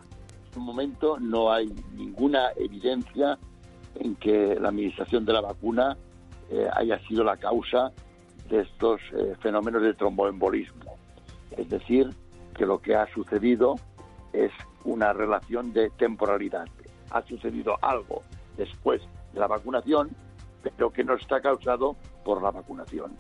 En 0.52 0.60
un 0.60 0.66
momento 0.66 1.18
no 1.22 1.54
hay 1.54 1.74
ninguna 1.96 2.50
evidencia 2.58 3.40
en 3.96 4.16
que 4.16 4.58
la 4.60 4.70
administración 4.70 5.24
de 5.24 5.34
la 5.34 5.42
vacuna 5.42 5.96
eh, 6.50 6.68
haya 6.74 7.00
sido 7.08 7.24
la 7.24 7.38
causa 7.38 7.94
de 8.50 8.62
estos 8.62 9.00
eh, 9.14 9.36
fenómenos 9.40 9.82
de 9.84 9.94
tromboembolismo. 9.94 10.99
Es 11.60 11.70
decir, 11.70 12.10
que 12.56 12.66
lo 12.66 12.82
que 12.82 12.96
ha 12.96 13.06
sucedido 13.14 13.76
es 14.32 14.52
una 14.86 15.12
relación 15.12 15.74
de 15.74 15.90
temporalidad. 15.90 16.66
Ha 17.12 17.22
sucedido 17.24 17.78
algo 17.82 18.24
después 18.56 19.02
de 19.34 19.42
la 19.42 19.48
vacunación, 19.48 20.10
pero 20.64 20.90
que 20.90 21.04
no 21.04 21.16
está 21.16 21.42
causado 21.42 21.98
por 22.24 22.42
la 22.42 22.52
vacunación. 22.52 23.12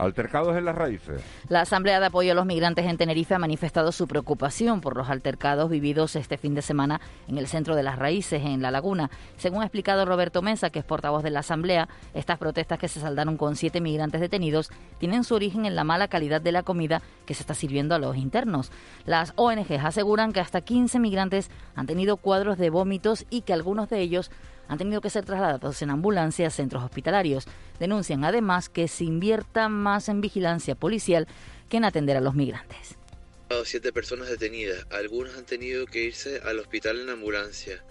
Altercados 0.00 0.56
en 0.56 0.64
las 0.64 0.74
raíces. 0.74 1.22
La 1.50 1.60
Asamblea 1.60 2.00
de 2.00 2.06
Apoyo 2.06 2.32
a 2.32 2.34
los 2.34 2.46
Migrantes 2.46 2.86
en 2.86 2.96
Tenerife 2.96 3.34
ha 3.34 3.38
manifestado 3.38 3.92
su 3.92 4.08
preocupación 4.08 4.80
por 4.80 4.96
los 4.96 5.10
altercados 5.10 5.68
vividos 5.68 6.16
este 6.16 6.38
fin 6.38 6.54
de 6.54 6.62
semana 6.62 7.02
en 7.28 7.36
el 7.36 7.46
centro 7.46 7.76
de 7.76 7.82
las 7.82 7.98
raíces, 7.98 8.42
en 8.42 8.62
La 8.62 8.70
Laguna. 8.70 9.10
Según 9.36 9.60
ha 9.60 9.66
explicado 9.66 10.06
Roberto 10.06 10.40
Mesa, 10.40 10.70
que 10.70 10.78
es 10.78 10.86
portavoz 10.86 11.22
de 11.22 11.28
la 11.28 11.40
Asamblea, 11.40 11.86
estas 12.14 12.38
protestas 12.38 12.78
que 12.78 12.88
se 12.88 12.98
saldaron 12.98 13.36
con 13.36 13.56
siete 13.56 13.82
migrantes 13.82 14.22
detenidos 14.22 14.70
tienen 14.98 15.22
su 15.22 15.34
origen 15.34 15.66
en 15.66 15.76
la 15.76 15.84
mala 15.84 16.08
calidad 16.08 16.40
de 16.40 16.52
la 16.52 16.62
comida 16.62 17.02
que 17.26 17.34
se 17.34 17.42
está 17.42 17.52
sirviendo 17.52 17.94
a 17.94 17.98
los 17.98 18.16
internos. 18.16 18.72
Las 19.04 19.34
ONGs 19.36 19.84
aseguran 19.84 20.32
que 20.32 20.40
hasta 20.40 20.62
15 20.62 20.98
migrantes 20.98 21.50
han 21.74 21.86
tenido 21.86 22.16
cuadros 22.16 22.56
de 22.56 22.70
vómitos 22.70 23.26
y 23.28 23.42
que 23.42 23.52
algunos 23.52 23.90
de 23.90 24.00
ellos 24.00 24.30
han 24.70 24.78
tenido 24.78 25.00
que 25.00 25.10
ser 25.10 25.24
trasladados 25.24 25.82
en 25.82 25.90
ambulancia 25.90 26.46
a 26.46 26.50
centros 26.50 26.84
hospitalarios. 26.84 27.44
Denuncian 27.80 28.24
además 28.24 28.68
que 28.68 28.86
se 28.86 29.02
invierta 29.02 29.68
más 29.68 30.08
en 30.08 30.20
vigilancia 30.20 30.76
policial 30.76 31.26
que 31.68 31.78
en 31.78 31.84
atender 31.84 32.16
a 32.16 32.20
los 32.20 32.36
migrantes. 32.36 32.94
Siete 33.64 33.92
personas 33.92 34.28
detenidas, 34.28 34.86
algunos 34.90 35.36
han 35.36 35.44
tenido 35.44 35.86
que 35.86 36.04
irse 36.04 36.40
al 36.44 36.60
hospital 36.60 37.00
en 37.00 37.10
ambulancia. 37.10 37.82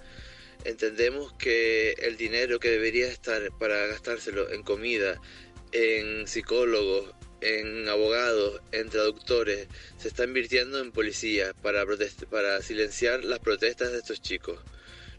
Entendemos 0.64 1.34
que 1.34 1.92
el 2.02 2.16
dinero 2.16 2.62
que 2.62 2.70
debería 2.70 3.08
estar 3.08 3.42
para 3.60 3.86
gastárselo 3.88 4.50
en 4.50 4.64
comida, 4.64 5.20
en 5.74 6.28
psicólogos, 6.28 7.14
en 7.42 7.90
abogados, 7.90 8.62
en 8.72 8.90
traductores, 8.90 9.68
se 9.98 10.08
está 10.08 10.24
invirtiendo 10.24 10.80
en 10.80 10.94
policía 10.94 11.54
para, 11.62 11.84
para 12.30 12.62
silenciar 12.62 13.26
las 13.26 13.40
protestas 13.40 13.92
de 13.92 13.98
estos 13.98 14.22
chicos. 14.22 14.60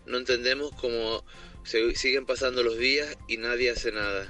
No 0.06 0.16
entendemos 0.16 0.72
cómo 0.80 1.22
se 1.70 1.94
siguen 1.94 2.26
pasando 2.26 2.64
los 2.64 2.76
días 2.78 3.16
y 3.28 3.36
nadie 3.36 3.70
hace 3.70 3.92
nada. 3.92 4.26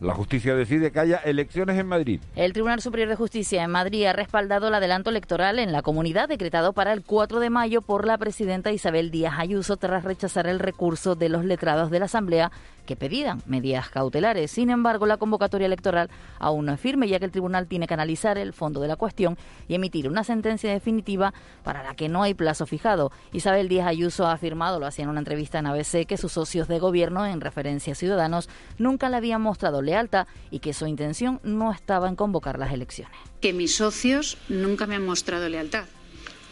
La 0.00 0.14
justicia 0.14 0.54
decide 0.54 0.92
que 0.92 1.00
haya 1.00 1.16
elecciones 1.18 1.78
en 1.78 1.86
Madrid. 1.86 2.20
El 2.36 2.52
Tribunal 2.52 2.80
Superior 2.80 3.08
de 3.08 3.16
Justicia 3.16 3.64
en 3.64 3.70
Madrid 3.70 4.06
ha 4.06 4.12
respaldado 4.12 4.68
el 4.68 4.74
adelanto 4.74 5.10
electoral 5.10 5.58
en 5.58 5.72
la 5.72 5.82
comunidad 5.82 6.28
decretado 6.28 6.72
para 6.72 6.92
el 6.92 7.02
4 7.02 7.40
de 7.40 7.50
mayo 7.50 7.82
por 7.82 8.06
la 8.06 8.18
presidenta 8.18 8.72
Isabel 8.72 9.10
Díaz 9.10 9.34
Ayuso 9.38 9.76
tras 9.76 10.04
rechazar 10.04 10.46
el 10.46 10.58
recurso 10.58 11.14
de 11.14 11.28
los 11.28 11.44
letrados 11.44 11.90
de 11.90 11.98
la 11.98 12.04
Asamblea 12.04 12.52
que 12.88 12.96
pedían 12.96 13.42
medidas 13.44 13.90
cautelares. 13.90 14.50
Sin 14.50 14.70
embargo, 14.70 15.04
la 15.04 15.18
convocatoria 15.18 15.66
electoral 15.66 16.08
aún 16.38 16.64
no 16.64 16.72
es 16.72 16.80
firme, 16.80 17.06
ya 17.06 17.18
que 17.18 17.26
el 17.26 17.30
tribunal 17.30 17.66
tiene 17.66 17.86
que 17.86 17.92
analizar 17.92 18.38
el 18.38 18.54
fondo 18.54 18.80
de 18.80 18.88
la 18.88 18.96
cuestión 18.96 19.36
y 19.68 19.74
emitir 19.74 20.08
una 20.08 20.24
sentencia 20.24 20.72
definitiva 20.72 21.34
para 21.62 21.82
la 21.82 21.94
que 21.94 22.08
no 22.08 22.22
hay 22.22 22.32
plazo 22.32 22.64
fijado. 22.64 23.12
Isabel 23.34 23.68
Díaz 23.68 23.88
Ayuso 23.88 24.26
ha 24.26 24.32
afirmado, 24.32 24.80
lo 24.80 24.86
hacía 24.86 25.02
en 25.02 25.10
una 25.10 25.18
entrevista 25.18 25.58
en 25.58 25.66
ABC, 25.66 26.06
que 26.06 26.16
sus 26.16 26.32
socios 26.32 26.66
de 26.66 26.78
gobierno, 26.78 27.26
en 27.26 27.42
referencia 27.42 27.92
a 27.92 27.96
Ciudadanos, 27.96 28.48
nunca 28.78 29.10
le 29.10 29.18
habían 29.18 29.42
mostrado 29.42 29.82
lealtad 29.82 30.26
y 30.50 30.60
que 30.60 30.72
su 30.72 30.86
intención 30.86 31.40
no 31.42 31.72
estaba 31.72 32.08
en 32.08 32.16
convocar 32.16 32.58
las 32.58 32.72
elecciones. 32.72 33.18
Que 33.42 33.52
mis 33.52 33.76
socios 33.76 34.38
nunca 34.48 34.86
me 34.86 34.94
han 34.94 35.04
mostrado 35.04 35.46
lealtad 35.50 35.84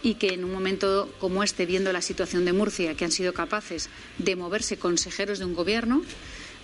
y 0.06 0.14
que 0.14 0.34
en 0.34 0.44
un 0.44 0.52
momento 0.52 1.08
como 1.18 1.42
este, 1.42 1.66
viendo 1.66 1.92
la 1.92 2.00
situación 2.00 2.44
de 2.44 2.52
Murcia, 2.52 2.94
que 2.94 3.04
han 3.04 3.10
sido 3.10 3.34
capaces 3.34 3.90
de 4.18 4.36
moverse 4.36 4.76
consejeros 4.78 5.40
de 5.40 5.46
un 5.46 5.54
gobierno, 5.56 6.00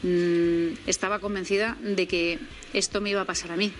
mm, 0.04 0.86
estaba 0.86 1.18
convencida 1.18 1.76
de 1.82 2.06
que 2.06 2.38
esto 2.72 3.00
me 3.00 3.10
iba 3.10 3.22
a 3.22 3.24
pasar 3.24 3.50
a 3.50 3.56
mí. 3.56 3.72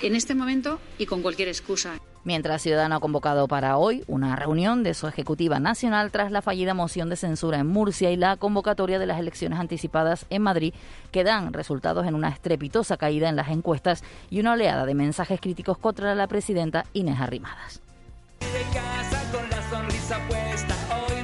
En 0.00 0.16
este 0.16 0.34
momento 0.34 0.80
y 0.96 1.04
con 1.04 1.20
cualquier 1.20 1.48
excusa. 1.48 2.00
Mientras 2.24 2.62
Ciudadano 2.62 2.94
ha 2.94 3.00
convocado 3.00 3.46
para 3.46 3.76
hoy 3.76 4.04
una 4.06 4.36
reunión 4.36 4.82
de 4.82 4.94
su 4.94 5.06
Ejecutiva 5.06 5.60
Nacional 5.60 6.10
tras 6.10 6.32
la 6.32 6.40
fallida 6.40 6.72
moción 6.72 7.10
de 7.10 7.16
censura 7.16 7.58
en 7.58 7.66
Murcia 7.66 8.10
y 8.10 8.16
la 8.16 8.38
convocatoria 8.38 8.98
de 8.98 9.06
las 9.06 9.20
elecciones 9.20 9.58
anticipadas 9.58 10.24
en 10.30 10.40
Madrid, 10.40 10.72
que 11.10 11.24
dan 11.24 11.52
resultados 11.52 12.06
en 12.06 12.14
una 12.14 12.30
estrepitosa 12.30 12.96
caída 12.96 13.28
en 13.28 13.36
las 13.36 13.50
encuestas 13.50 14.02
y 14.30 14.40
una 14.40 14.54
oleada 14.54 14.86
de 14.86 14.94
mensajes 14.94 15.42
críticos 15.42 15.76
contra 15.76 16.14
la 16.14 16.26
presidenta 16.26 16.86
Inés 16.94 17.20
Arrimadas. 17.20 17.82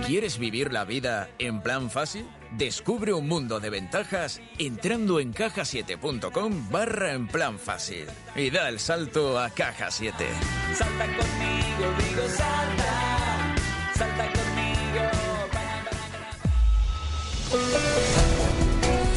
¿Quieres 0.09 0.39
vivir 0.39 0.73
la 0.73 0.87
vida 0.87 1.29
en 1.39 1.61
plan 1.61 1.91
fácil? 1.91 2.27
Descubre 2.53 3.13
un 3.13 3.29
mundo 3.29 3.61
de 3.61 3.69
ventajas 3.69 4.41
entrando 4.59 5.21
en 5.21 5.35
cajasiete.com 5.35 6.71
barra 6.71 7.13
en 7.13 7.29
plan 7.29 7.59
fácil 7.59 8.07
y 8.35 8.49
da 8.49 8.71
el 8.71 8.81
salto 8.81 9.39
a 9.39 9.51
Caja 9.51 9.91
7. 9.91 10.25
Salta 10.75 11.05
conmigo, 11.05 11.95
digo 11.99 12.29
salta, 12.31 13.55
salta 13.95 14.28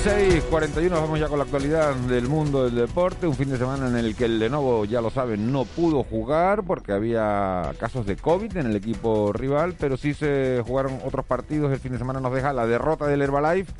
6.41, 0.03 0.89
vamos 0.89 1.19
ya 1.19 1.27
con 1.27 1.37
la 1.37 1.43
actualidad 1.43 1.93
del 1.93 2.27
mundo 2.27 2.63
del 2.63 2.73
deporte. 2.73 3.27
Un 3.27 3.35
fin 3.35 3.51
de 3.51 3.57
semana 3.59 3.87
en 3.87 3.95
el 3.95 4.15
que 4.15 4.25
el 4.25 4.39
Lenovo, 4.39 4.83
ya 4.85 4.99
lo 4.99 5.11
saben, 5.11 5.51
no 5.51 5.63
pudo 5.63 6.01
jugar 6.01 6.63
porque 6.63 6.91
había 6.91 7.71
casos 7.79 8.07
de 8.07 8.15
COVID 8.15 8.57
en 8.57 8.65
el 8.65 8.75
equipo 8.75 9.31
rival, 9.31 9.75
pero 9.79 9.97
sí 9.97 10.15
se 10.15 10.63
jugaron 10.65 10.97
otros 11.05 11.23
partidos. 11.23 11.71
El 11.71 11.77
fin 11.77 11.91
de 11.91 11.99
semana 11.99 12.19
nos 12.19 12.33
deja 12.33 12.51
la 12.51 12.65
derrota 12.65 13.05
del 13.05 13.21
Herbalife 13.21 13.71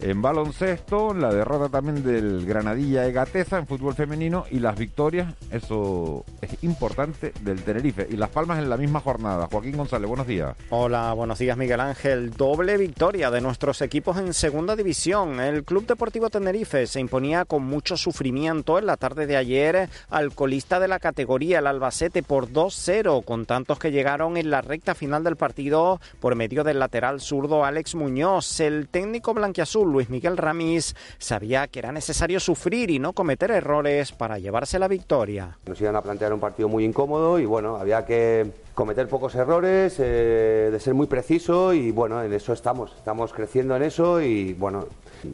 en 0.00 0.22
baloncesto, 0.22 1.12
la 1.12 1.32
derrota 1.32 1.68
también 1.68 2.04
del 2.04 2.46
Granadilla 2.46 3.06
Egateza 3.06 3.58
en 3.58 3.66
fútbol 3.66 3.94
femenino 3.94 4.44
y 4.50 4.60
las 4.60 4.78
victorias, 4.78 5.34
eso 5.50 6.24
es 6.40 6.62
importante, 6.62 7.32
del 7.42 7.62
Tenerife. 7.62 8.06
Y 8.08 8.16
Las 8.16 8.30
Palmas 8.30 8.58
en 8.58 8.70
la 8.70 8.76
misma 8.76 9.00
jornada. 9.00 9.48
Joaquín 9.50 9.76
González, 9.76 10.08
buenos 10.08 10.26
días. 10.26 10.56
Hola, 10.70 11.12
buenos 11.14 11.38
días 11.38 11.56
Miguel 11.56 11.80
Ángel. 11.80 12.30
Doble 12.30 12.76
victoria 12.76 13.30
de 13.30 13.40
nuestros 13.40 13.82
equipos 13.82 14.16
en 14.18 14.34
segunda 14.34 14.76
división. 14.76 15.40
El 15.40 15.64
Club 15.64 15.86
Deportivo 15.86 16.30
Tenerife 16.30 16.86
se 16.86 17.00
imponía 17.00 17.44
con 17.44 17.64
mucho 17.64 17.96
sufrimiento 17.96 18.78
en 18.78 18.86
la 18.86 18.96
tarde 18.96 19.26
de 19.26 19.36
ayer 19.36 19.88
al 20.10 20.32
colista 20.32 20.78
de 20.78 20.88
la 20.88 21.00
categoría, 21.00 21.58
el 21.58 21.66
Albacete, 21.66 22.22
por 22.22 22.48
2-0, 22.48 23.24
con 23.24 23.46
tantos 23.46 23.78
que 23.78 23.90
llegaron 23.90 24.36
en 24.36 24.50
la 24.50 24.60
recta 24.60 24.94
final 24.94 25.24
del 25.24 25.36
partido 25.36 26.00
por 26.20 26.36
medio 26.36 26.62
del 26.62 26.78
lateral 26.78 27.20
zurdo 27.20 27.64
Alex 27.64 27.94
Muñoz. 27.94 28.60
El 28.60 28.88
técnico 28.88 29.34
blanquiazul 29.34 29.87
Luis 29.88 30.10
Miguel 30.10 30.36
Ramis 30.36 30.94
sabía 31.18 31.66
que 31.68 31.78
era 31.78 31.92
necesario 31.92 32.40
sufrir 32.40 32.90
y 32.90 32.98
no 32.98 33.12
cometer 33.12 33.50
errores 33.50 34.12
para 34.12 34.38
llevarse 34.38 34.78
la 34.78 34.88
victoria. 34.88 35.58
Nos 35.66 35.80
iban 35.80 35.96
a 35.96 36.02
plantear 36.02 36.32
un 36.32 36.40
partido 36.40 36.68
muy 36.68 36.84
incómodo 36.84 37.38
y 37.38 37.44
bueno, 37.44 37.76
había 37.76 38.04
que 38.04 38.50
cometer 38.78 39.08
pocos 39.08 39.34
errores, 39.34 39.96
eh, 39.98 40.68
de 40.70 40.78
ser 40.78 40.94
muy 40.94 41.08
preciso 41.08 41.72
y 41.72 41.90
bueno, 41.90 42.22
en 42.22 42.32
eso 42.32 42.52
estamos, 42.52 42.92
estamos 42.96 43.32
creciendo 43.32 43.74
en 43.74 43.82
eso 43.82 44.20
y 44.20 44.54
bueno, 44.54 44.86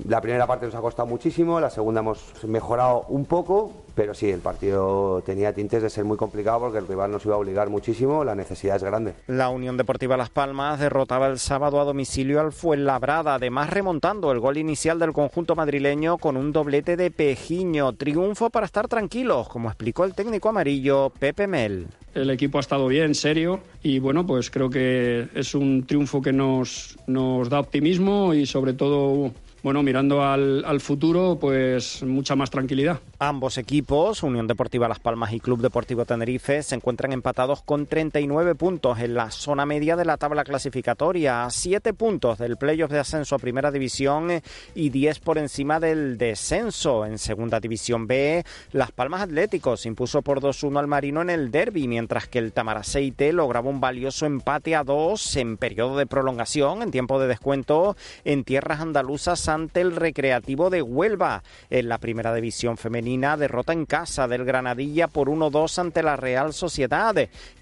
la 0.09 0.23
primera 0.23 0.47
parte 0.47 0.65
nos 0.65 0.75
ha 0.75 0.81
costado 0.81 1.07
muchísimo, 1.07 1.61
la 1.61 1.69
segunda 1.69 2.01
hemos 2.01 2.43
mejorado 2.45 3.05
un 3.09 3.27
poco, 3.27 3.71
pero 3.95 4.15
sí, 4.15 4.31
el 4.31 4.41
partido 4.41 5.23
tenía 5.27 5.53
tintes 5.53 5.83
de 5.83 5.91
ser 5.91 6.07
muy 6.07 6.17
complicado 6.17 6.59
porque 6.59 6.79
el 6.79 6.89
rival 6.89 7.11
nos 7.11 7.27
iba 7.27 7.35
a 7.35 7.39
obligar 7.39 7.69
muchísimo, 7.69 8.25
la 8.25 8.35
necesidad 8.35 8.77
es 8.77 8.83
grande. 8.83 9.13
La 9.27 9.51
Unión 9.51 9.77
Deportiva 9.77 10.17
Las 10.17 10.31
Palmas 10.31 10.81
derrotaba 10.81 11.27
el 11.27 11.39
sábado 11.39 11.83
a 11.83 11.85
domicilio 11.85 12.41
al 12.41 12.53
Fuenlabrada, 12.53 13.35
además 13.35 13.69
remontando 13.69 14.33
el 14.33 14.41
gol 14.41 14.57
inicial 14.57 14.99
del 14.99 15.13
conjunto 15.13 15.55
madrileño 15.55 16.17
con 16.17 16.39
un 16.39 16.51
doblete 16.51 16.97
de 16.97 17.11
Pejiño. 17.11 17.93
Triunfo 17.93 18.49
para 18.49 18.65
estar 18.65 18.89
tranquilos, 18.89 19.51
como 19.51 19.69
explicó 19.69 20.05
el 20.05 20.15
técnico 20.15 20.49
amarillo 20.49 21.13
Pepe 21.19 21.47
Mel. 21.47 21.89
El 22.15 22.31
equipo 22.31 22.59
ha 22.59 22.61
estado 22.61 22.87
bien, 22.87 23.17
serio, 23.17 23.34
y 23.83 23.99
bueno, 23.99 24.27
pues 24.27 24.51
creo 24.51 24.71
que 24.71 25.27
es 25.35 25.55
un 25.55 25.85
triunfo 25.87 26.23
que 26.23 26.33
nos, 26.33 26.97
nos 27.07 27.49
da 27.49 27.61
optimismo 27.61 28.33
y 28.33 28.47
sobre 28.47 28.75
todo 28.75 29.33
bueno, 29.65 29.83
mirando 29.83 30.23
al, 30.23 30.81
futuro, 30.83 31.39
pues 31.41 32.03
mucha 32.03 32.37
más 32.37 32.51
tranquilidad. 32.51 33.01
Ambos 33.19 33.57
equipos, 33.57 34.23
Unión 34.23 34.47
Deportiva 34.47 34.89
Las 34.89 34.99
Palmas 34.99 35.33
y 35.33 35.41
Club 35.41 35.63
Deportivo 35.63 36.05
Tenerife, 36.05 36.63
se 36.63 36.75
encuentran 36.75 37.15
empatados 37.15 37.63
con 37.63 37.87
39 37.87 38.57
puntos 38.57 38.99
en 38.99 39.15
la 39.15 39.31
zona 39.31 39.65
media 39.65 39.97
de 39.97 40.05
la 40.05 40.19
tabla 40.19 40.45
clasificatoria, 40.45 41.49
7 41.49 41.95
puntos 41.95 42.37
del 42.37 42.59
playoff 42.59 42.91
de 42.91 42.99
ascenso 42.99 43.37
a 43.37 43.39
Primera 43.39 43.71
División 43.71 44.29
y 44.75 44.91
10 44.91 45.21
por 45.21 45.39
encima 45.39 45.81
del 45.81 46.19
descenso. 46.19 47.07
En 47.07 47.17
Segunda 47.17 47.59
División 47.59 48.07
B, 48.07 48.45
Las 48.73 48.93
Palmas 48.93 49.23
Atléticos 49.23 49.87
impuso 49.87 50.21
por 50.21 50.43
2-1 50.43 50.79
al 50.79 50.89
Marino 50.89 51.23
en 51.23 51.31
el 51.31 51.51
derby, 51.51 51.89
mientras 51.89 52.29
que 52.29 52.39
el 52.39 52.53
Tamaraceite 52.53 53.33
lograba 53.33 53.71
un 53.71 53.81
valioso 53.81 54.27
empate 54.27 54.77
a 54.77 54.85
2 54.85 55.37
en 55.37 55.57
periodo 55.57 55.97
de 55.97 56.05
prolongación, 56.05 56.83
en 56.83 56.91
tiempo 56.91 57.19
de 57.19 57.29
descuento, 57.29 57.97
en 58.27 58.45
tierras 58.45 58.81
andaluzas 58.81 59.54
ante 59.55 59.81
el 59.81 59.97
Recreativo 59.97 60.71
de 60.71 60.83
Huelva. 60.83 61.43
En 61.71 61.89
la 61.89 61.99
Primera 61.99 62.35
División 62.35 62.77
Femenina, 62.77 63.37
derrota 63.37 63.73
en 63.73 63.87
casa 63.87 64.29
del 64.29 64.45
Granadilla 64.45 65.09
por 65.09 65.29
1-2 65.29 65.79
ante 65.79 66.03
la 66.03 66.17
Real 66.17 66.53
Sociedad. 66.53 67.15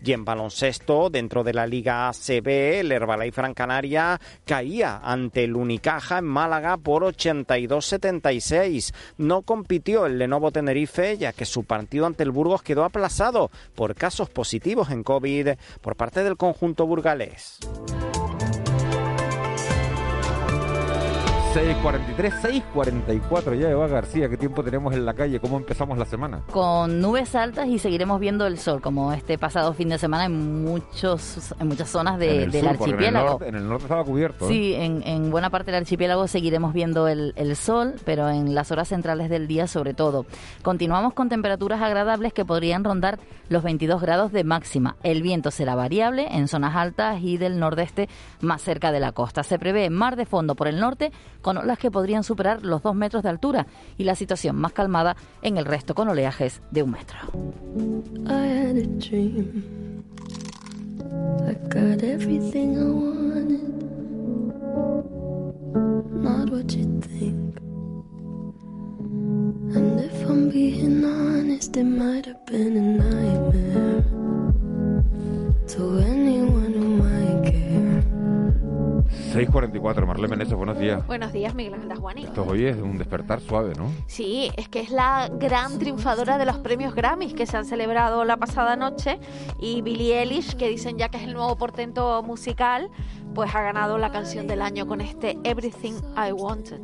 Y 0.05 0.13
en 0.13 0.25
baloncesto, 0.25 1.11
dentro 1.11 1.45
de 1.45 1.55
la 1.55 1.67
Liga 1.67 2.09
ACB, 2.09 2.81
el 2.81 2.93
Herbalife 2.93 3.41
Gran 3.41 3.55
Canaria 3.55 4.21
caía 4.45 5.01
ante 5.03 5.45
el 5.45 5.57
Unicaja 5.57 6.19
en 6.19 6.25
Málaga 6.25 6.77
por 6.77 7.03
82-76. 7.05 8.95
No 9.19 9.43
compitió 9.43 10.07
el 10.07 10.19
Lenovo 10.19 10.51
Tenerife, 10.51 11.19
ya 11.19 11.33
que 11.33 11.45
su 11.45 11.65
partido 11.65 12.07
ante 12.07 12.23
el 12.23 12.31
Burgos 12.31 12.63
quedó 12.63 12.85
aplazado 12.85 13.51
por 13.75 13.95
casos 13.95 14.31
positivos 14.31 14.91
en 14.91 15.03
COVID 15.03 15.51
por 15.81 15.97
parte 15.97 16.23
del 16.23 16.37
conjunto 16.37 16.87
burgalés. 16.87 17.59
6.43, 21.53 22.63
6.44 22.73 23.59
ya, 23.59 23.69
Eva 23.69 23.87
García. 23.87 24.27
¿Qué 24.31 24.39
tiempo 24.39 24.65
tenemos 24.65 24.95
en 24.95 25.05
la 25.05 25.13
calle? 25.13 25.39
¿Cómo 25.39 25.59
empezamos 25.59 25.99
la 25.99 26.07
semana? 26.07 26.41
Con 26.51 27.03
nubes 27.03 27.35
altas 27.35 27.69
y 27.69 27.79
seguiremos 27.79 28.21
viendo 28.21 28.47
el 28.47 28.57
sol, 28.57 28.81
como 28.81 29.13
este 29.13 29.37
pasado 29.37 29.75
fin 29.75 29.91
de 29.91 29.99
semana 29.99 30.25
en 30.25 30.65
muchos 30.65 31.53
en 31.61 31.69
muchas 31.69 31.91
zonas 31.91 32.19
de, 32.19 32.47
del 32.47 32.69
archipiélago. 32.69 33.43
En 33.45 33.55
el, 33.55 33.69
norte, 33.69 33.85
estaba 33.85 34.03
cubierto. 34.03 34.47
¿eh? 34.47 34.49
Sí, 34.49 34.73
en, 34.73 35.07
en, 35.07 35.31
buena 35.31 35.51
parte 35.51 35.73
del 35.73 35.83
archipiélago 35.83 36.27
seguiremos 36.27 36.73
viendo 36.73 37.07
el, 37.07 37.35
el 37.37 37.55
sol, 37.55 37.97
pero 38.07 38.31
en 38.31 38.55
las 38.55 38.71
horas 38.71 38.89
centrales 38.89 39.29
del 39.29 39.47
día 39.47 39.67
sobre 39.67 39.93
todo. 39.93 40.25
Continuamos 40.63 41.13
con 41.13 41.29
temperaturas 41.29 41.83
agradables 41.83 42.33
que 42.33 42.47
podrían 42.47 42.83
rondar 42.83 43.19
los 43.51 43.63
22 43.63 44.01
grados 44.01 44.33
de 44.33 44.43
máxima. 44.43 44.97
El 45.03 45.21
viento 45.21 45.51
será 45.51 45.75
variable 45.75 46.29
en 46.35 46.49
zonas 46.49 46.75
altas 46.77 47.21
y 47.23 47.37
del 47.37 47.61
nordeste 47.61 48.09
más 48.41 48.63
cerca 48.63 48.91
de 48.91 49.01
la 49.01 49.13
costa. 49.13 49.43
Se 49.43 49.59
prevé 49.59 49.91
mar 49.91 50.17
de 50.17 50.25
fondo 50.25 50.55
por 50.55 50.67
el 50.67 50.81
norte 50.81 51.13
con 51.43 51.59
olas 51.59 51.79
que 51.79 51.91
podrían 51.91 52.25
superar 52.25 52.65
los 52.65 52.83
dos 52.83 52.95
metros 52.95 53.23
de 53.23 53.29
altura 53.29 53.67
y 53.99 54.05
la 54.05 54.15
situación 54.15 54.57
más 54.57 54.73
calmada 54.73 55.17
en 55.43 55.59
el 55.59 55.65
resto 55.65 55.95
con 55.95 56.09
oleajes 56.09 56.63
de 56.71 56.83
un 56.83 56.93
metro. 56.93 57.19
And 69.75 70.01
if 70.01 70.29
I'm 70.29 70.51
being 70.51 71.03
honest, 71.05 71.77
it 71.77 71.85
might 71.85 72.27
have 72.27 72.45
been 72.45 72.77
a 72.77 72.81
nightmare 73.03 74.05
to 75.69 75.99
anyone. 76.01 76.72
6.44, 79.33 80.07
Marlene 80.07 80.29
Meneses, 80.29 80.55
buenos 80.55 80.79
días. 80.79 81.07
Buenos 81.07 81.33
días, 81.33 81.55
Miguel 81.55 81.75
Ángel 81.75 81.97
Juanito. 81.97 82.29
Esto 82.29 82.45
hoy 82.47 82.67
es 82.67 82.77
un 82.77 82.99
despertar 82.99 83.41
suave, 83.41 83.73
¿no? 83.79 83.91
Sí, 84.07 84.51
es 84.59 84.69
que 84.69 84.81
es 84.81 84.91
la 84.91 85.31
gran 85.33 85.79
triunfadora 85.79 86.37
de 86.37 86.45
los 86.45 86.59
premios 86.59 86.95
Grammys 86.95 87.33
que 87.33 87.47
se 87.47 87.57
han 87.57 87.65
celebrado 87.65 88.27
la 88.27 88.37
pasada 88.37 88.77
noche 88.77 89.19
y 89.59 89.81
Billie 89.81 90.21
Eilish, 90.21 90.55
que 90.57 90.69
dicen 90.69 90.99
ya 90.99 91.09
que 91.09 91.17
es 91.17 91.23
el 91.23 91.33
nuevo 91.33 91.57
portento 91.57 92.23
musical, 92.23 92.91
pues 93.35 93.55
ha 93.55 93.63
ganado 93.63 93.97
la 93.97 94.13
canción 94.13 94.47
del 94.47 94.61
año 94.61 94.87
con 94.87 95.01
este 95.01 95.39
Everything 95.45 95.95
I 96.15 96.33
Wanted. 96.33 96.81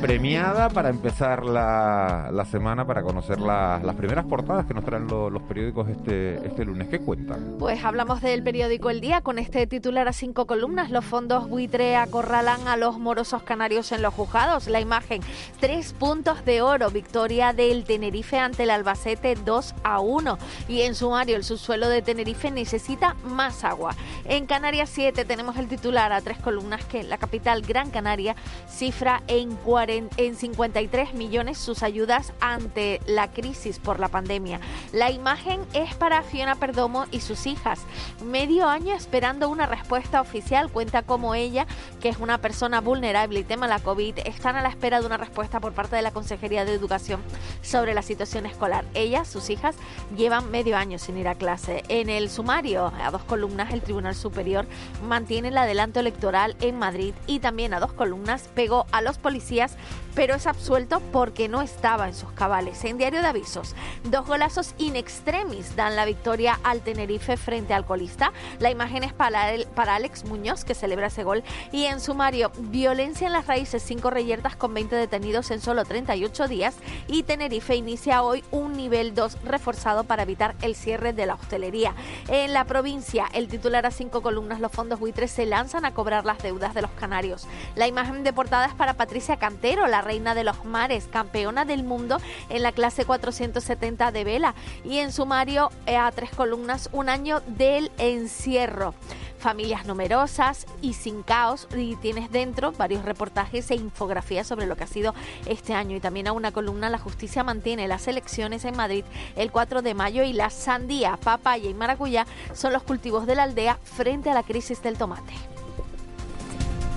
Premiada 0.00 0.68
para 0.68 0.88
empezar 0.88 1.44
la, 1.44 2.30
la 2.32 2.44
semana, 2.44 2.86
para 2.86 3.02
conocer 3.02 3.38
las 3.40 3.94
primeras 3.94 4.24
portadas 4.24 4.66
que 4.66 4.74
nos 4.74 4.84
traen 4.84 5.06
los 5.06 5.42
periódicos 5.42 5.88
este, 5.88 6.46
este 6.46 6.64
lunes. 6.64 6.88
¿Qué 6.88 6.98
cuentan? 6.98 7.56
Pues 7.58 7.84
hablamos 7.84 8.20
del 8.20 8.42
periódico 8.42 8.90
El 8.90 9.00
Día 9.00 9.20
con 9.20 9.38
este 9.38 9.66
titular 9.66 10.08
a 10.08 10.12
cinco 10.12 10.46
columnas. 10.46 10.90
Los 10.90 11.04
fondos 11.04 11.48
buitre 11.48 11.96
acorralan 11.96 12.66
a 12.68 12.76
los 12.76 12.98
morosos 12.98 13.42
canarios 13.42 13.92
en 13.92 14.02
los 14.02 14.14
juzgados. 14.14 14.68
La 14.68 14.80
imagen, 14.80 15.20
tres 15.60 15.92
puntos 15.92 16.44
de 16.44 16.62
oro, 16.62 16.90
victoria 16.90 17.52
del 17.52 17.84
Tenerife 17.84 18.38
ante 18.38 18.64
el 18.64 18.70
Albacete 18.70 19.34
2 19.34 19.74
a 19.84 20.00
1. 20.00 20.38
Y 20.68 20.82
en 20.82 20.94
sumario, 20.94 21.36
el 21.36 21.44
subsuelo 21.44 21.88
de 21.88 22.02
Tenerife 22.02 22.50
necesita 22.50 23.14
más 23.24 23.64
agua. 23.64 23.94
En 24.24 24.46
Canarias 24.46 24.90
7 24.90 25.24
tenemos 25.24 25.56
el 25.56 25.68
titular 25.68 26.12
a 26.12 26.20
tres 26.20 26.38
columnas 26.38 26.84
que 26.84 27.02
la 27.02 27.18
capital 27.18 27.62
Gran 27.62 27.90
Canaria 27.90 28.36
cifra 28.68 29.01
en, 29.26 29.56
40, 29.56 30.14
en 30.22 30.36
53 30.36 31.14
millones 31.14 31.58
sus 31.58 31.82
ayudas 31.82 32.32
ante 32.40 33.00
la 33.06 33.32
crisis 33.32 33.80
por 33.80 33.98
la 33.98 34.08
pandemia. 34.08 34.60
La 34.92 35.10
imagen 35.10 35.60
es 35.72 35.94
para 35.96 36.22
Fiona 36.22 36.54
Perdomo 36.54 37.06
y 37.10 37.20
sus 37.20 37.46
hijas. 37.46 37.80
Medio 38.24 38.68
año 38.68 38.94
esperando 38.94 39.48
una 39.48 39.66
respuesta 39.66 40.20
oficial. 40.20 40.70
Cuenta 40.70 41.02
como 41.02 41.34
ella, 41.34 41.66
que 42.00 42.10
es 42.10 42.18
una 42.18 42.38
persona 42.38 42.80
vulnerable 42.80 43.40
y 43.40 43.44
tema 43.44 43.66
la 43.66 43.80
COVID, 43.80 44.20
están 44.24 44.54
a 44.54 44.62
la 44.62 44.68
espera 44.68 45.00
de 45.00 45.06
una 45.06 45.16
respuesta 45.16 45.58
por 45.58 45.72
parte 45.72 45.96
de 45.96 46.02
la 46.02 46.12
Consejería 46.12 46.64
de 46.64 46.74
Educación 46.74 47.20
sobre 47.60 47.94
la 47.94 48.02
situación 48.02 48.46
escolar. 48.46 48.84
Ellas, 48.94 49.26
sus 49.26 49.50
hijas, 49.50 49.74
llevan 50.16 50.50
medio 50.52 50.76
año 50.76 50.98
sin 50.98 51.16
ir 51.18 51.26
a 51.26 51.34
clase. 51.34 51.82
En 51.88 52.08
el 52.08 52.30
sumario, 52.30 52.92
a 53.02 53.10
dos 53.10 53.24
columnas, 53.24 53.72
el 53.72 53.82
Tribunal 53.82 54.14
Superior 54.14 54.66
mantiene 55.08 55.48
el 55.48 55.58
adelanto 55.58 55.98
electoral 55.98 56.54
en 56.60 56.78
Madrid 56.78 57.14
y 57.26 57.40
también 57.40 57.74
a 57.74 57.80
dos 57.80 57.92
columnas 57.92 58.48
pegó 58.54 58.86
a 58.92 59.00
los 59.00 59.18
policías, 59.18 59.76
pero 60.14 60.34
es 60.34 60.46
absuelto 60.46 61.00
porque 61.12 61.48
no 61.48 61.62
estaba 61.62 62.06
en 62.06 62.14
sus 62.14 62.30
cabales. 62.32 62.84
En 62.84 62.98
Diario 62.98 63.22
de 63.22 63.28
Avisos, 63.28 63.74
dos 64.04 64.26
golazos 64.26 64.74
in 64.78 64.96
extremis 64.96 65.74
dan 65.74 65.96
la 65.96 66.04
victoria 66.04 66.58
al 66.62 66.80
Tenerife 66.80 67.36
frente 67.36 67.74
al 67.74 67.84
colista. 67.84 68.32
La 68.58 68.70
imagen 68.70 69.04
es 69.04 69.12
para, 69.12 69.52
el, 69.52 69.66
para 69.66 69.94
Alex 69.94 70.24
Muñoz, 70.24 70.64
que 70.64 70.74
celebra 70.74 71.06
ese 71.06 71.24
gol. 71.24 71.42
Y 71.72 71.84
en 71.86 72.00
sumario, 72.00 72.52
violencia 72.58 73.26
en 73.26 73.32
las 73.32 73.46
raíces, 73.46 73.82
cinco 73.82 74.10
reyertas 74.10 74.56
con 74.56 74.74
20 74.74 74.94
detenidos 74.94 75.50
en 75.50 75.60
solo 75.60 75.84
38 75.84 76.48
días. 76.48 76.76
Y 77.08 77.22
Tenerife 77.22 77.74
inicia 77.74 78.22
hoy 78.22 78.44
un 78.50 78.74
nivel 78.74 79.14
2 79.14 79.38
reforzado 79.44 80.04
para 80.04 80.22
evitar 80.22 80.54
el 80.62 80.76
cierre 80.76 81.12
de 81.12 81.26
la 81.26 81.34
hostelería. 81.34 81.94
En 82.28 82.52
la 82.52 82.64
provincia, 82.64 83.26
el 83.32 83.48
titular 83.48 83.86
a 83.86 83.90
cinco 83.90 84.22
columnas, 84.22 84.60
los 84.60 84.72
fondos 84.72 85.00
buitres 85.00 85.30
se 85.30 85.46
lanzan 85.46 85.84
a 85.84 85.94
cobrar 85.94 86.24
las 86.24 86.38
deudas 86.42 86.74
de 86.74 86.82
los 86.82 86.90
canarios. 86.92 87.46
La 87.76 87.86
imagen 87.86 88.24
de 88.24 88.32
portada 88.32 88.66
es 88.66 88.74
para 88.82 88.94
Patricia 88.94 89.36
Cantero, 89.36 89.86
la 89.86 90.00
reina 90.00 90.34
de 90.34 90.42
los 90.42 90.64
mares, 90.64 91.06
campeona 91.08 91.64
del 91.64 91.84
mundo 91.84 92.20
en 92.48 92.64
la 92.64 92.72
clase 92.72 93.04
470 93.04 94.10
de 94.10 94.24
vela. 94.24 94.56
Y 94.84 94.98
en 94.98 95.12
sumario, 95.12 95.70
eh, 95.86 95.96
a 95.96 96.10
tres 96.10 96.30
columnas, 96.30 96.90
un 96.90 97.08
año 97.08 97.42
del 97.46 97.92
encierro 97.98 98.92
familias 99.38 99.86
numerosas 99.86 100.66
y 100.80 100.94
sin 100.94 101.22
caos 101.24 101.66
y 101.76 101.96
tienes 101.96 102.30
dentro 102.30 102.70
varios 102.70 103.04
reportajes 103.04 103.72
e 103.72 103.74
infografías 103.74 104.46
sobre 104.46 104.66
lo 104.66 104.76
que 104.76 104.84
ha 104.84 104.88
sido 104.88 105.14
este 105.46 105.74
año 105.74 105.96
y 105.96 106.00
también 106.00 106.28
a 106.28 106.32
una 106.32 106.52
columna 106.52 106.90
la 106.90 106.98
justicia 106.98 107.42
mantiene 107.42 107.88
las 107.88 108.06
elecciones 108.06 108.64
en 108.64 108.76
Madrid 108.76 109.04
el 109.34 109.50
4 109.50 109.82
de 109.82 109.94
mayo 109.94 110.22
y 110.22 110.32
la 110.32 110.48
sandía, 110.48 111.16
papaya 111.16 111.68
y 111.68 111.74
maracuyá 111.74 112.24
son 112.54 112.72
los 112.72 112.84
cultivos 112.84 113.26
de 113.26 113.34
la 113.34 113.42
aldea 113.42 113.80
frente 113.82 114.30
a 114.30 114.34
la 114.34 114.44
crisis 114.44 114.80
del 114.80 114.96
tomate. 114.96 115.34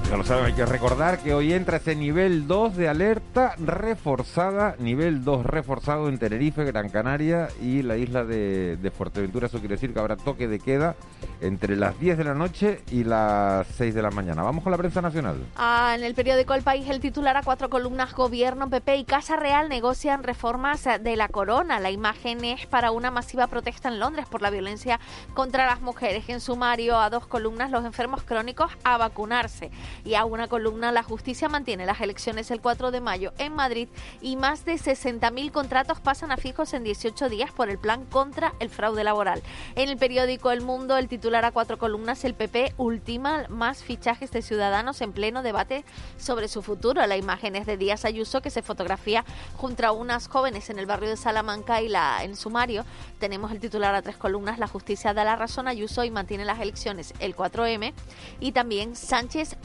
Ya 0.10 0.18
lo 0.18 0.24
saben, 0.24 0.46
hay 0.46 0.54
que 0.54 0.66
recordar 0.68 1.18
que 1.20 1.34
hoy 1.34 1.52
entra 1.52 1.78
ese 1.78 1.96
nivel 1.96 2.48
2 2.48 2.78
de 2.78 2.88
alerta 2.88 3.56
reforzada, 3.58 4.76
nivel 4.78 5.24
2 5.24 5.44
reforzado 5.44 6.10
en 6.10 6.20
Tenerife, 6.20 6.64
Gran 6.64 6.90
Canaria 6.90 7.48
y 7.60 7.82
la 7.82 7.98
isla 7.98 8.24
de, 8.24 8.78
de, 8.78 8.92
Fuerteventura. 8.92 9.48
Eso 9.48 9.58
quiere 9.58 9.76
decir 9.76 9.94
que 9.94 10.00
habrá 10.00 10.16
toque 10.16 10.48
de 10.48 10.60
queda 10.60 10.96
entre 11.42 11.76
las 11.76 12.00
10 12.00 12.20
de 12.20 12.24
la 12.24 12.36
noche 12.36 12.84
y 12.92 13.04
las 13.04 13.66
6 13.78 13.96
de 13.96 14.02
la 14.04 14.12
mañana. 14.12 14.44
Vamos 14.44 14.64
con 14.64 14.72
la 14.72 14.78
prensa 14.78 15.02
nacional. 15.02 15.38
Ah, 15.56 15.96
en 15.98 16.04
el 16.04 16.14
periódico 16.14 16.54
El 16.54 16.62
País, 16.62 16.88
el 16.88 17.00
titular 17.00 17.36
a 17.36 17.42
cuatro 17.42 17.72
columnas, 17.72 18.14
Gobierno, 18.14 18.70
PP 18.70 18.98
y 18.98 19.06
Casa 19.06 19.38
Real 19.38 19.70
negocian 19.70 20.22
reformas 20.22 20.84
de 20.84 21.16
la 21.16 21.30
corona. 21.30 21.80
La 21.80 21.90
imagen 21.90 22.46
es 22.46 22.68
para 22.68 22.92
una 22.92 23.10
masiva 23.10 23.48
protesta 23.48 23.90
en 23.90 24.00
Londres 24.00 24.28
por 24.30 24.44
la 24.44 24.52
violencia 24.52 25.00
contra 25.34 25.66
las 25.66 25.82
mujeres. 25.82 26.30
En 26.30 26.42
sumario, 26.42 27.00
a 27.00 27.10
dos 27.10 27.26
columnas, 27.26 27.72
los 27.72 27.84
enfermos 27.86 28.22
crónicos 28.22 28.72
a 28.84 28.98
vacunarse 28.98 29.72
y 30.06 30.16
a 30.16 30.24
una 30.24 30.48
columna 30.48 30.92
la 30.92 31.04
justicia 31.04 31.50
mantiene 31.50 31.86
las 31.86 32.00
elecciones 32.00 32.52
el 32.52 32.62
4 32.62 32.92
de 32.92 33.02
mayo 33.02 33.34
en 33.38 33.54
Madrid 33.54 33.90
y 34.22 34.38
más 34.38 34.64
de 34.64 34.76
60.000 34.76 35.52
contratos 35.52 36.00
pasan 36.00 36.32
a 36.32 36.38
fijos 36.38 36.74
en 36.74 36.84
18 36.84 37.28
días 37.28 37.52
por 37.52 37.70
el 37.70 37.80
plan 37.80 38.06
contra 38.06 38.54
el 38.60 38.70
fraude 38.70 39.04
laboral. 39.04 39.42
En 39.76 39.90
el 39.90 39.98
periódico 39.98 40.52
El 40.52 40.62
Mundo, 40.62 40.96
el 40.98 41.08
titular 41.08 41.44
a 41.44 41.52
cuatro 41.52 41.78
columnas, 41.78 42.24
el 42.24 42.36
PP 42.36 42.76
ultima 42.78 43.46
más 43.50 43.84
fichajes 43.84 44.32
de 44.32 44.42
ciudadanos 44.42 45.02
en 45.02 45.12
pleno 45.12 45.42
debate 45.42 45.84
sobre 46.18 46.48
su 46.48 46.62
futuro. 46.62 47.06
La 47.06 47.18
imagen 47.18 47.56
es 47.56 47.66
de 47.66 47.78
Díaz 47.78 48.06
Ayuso 48.06 48.42
que 48.42 48.52
se 48.52 48.62
fotografía 48.62 49.26
junto 49.58 49.86
a 49.86 49.92
unas 49.92 50.28
jóvenes 50.28 50.70
en 50.70 50.80
el 50.80 50.86
barrio 50.86 51.10
de 51.10 51.18
Salamanca 51.18 51.82
y 51.82 51.90
la 51.90 52.24
en 52.24 52.36
sumario 52.36 52.86
tenemos 53.20 53.52
el 53.52 53.60
titular 53.60 53.96
a 53.96 54.02
tres 54.02 54.18
columnas, 54.18 54.60
la 54.60 54.68
justicia 54.68 55.14
da 55.14 55.24
la 55.24 55.36
razón 55.36 55.68
Ayuso 55.68 56.04
y 56.04 56.12
mantiene 56.12 56.46
las 56.46 56.60
elecciones 56.60 57.14
el 57.20 57.36
4M 57.36 57.94
y 58.40 58.52
también 58.52 58.96
Sánchez 58.96 59.58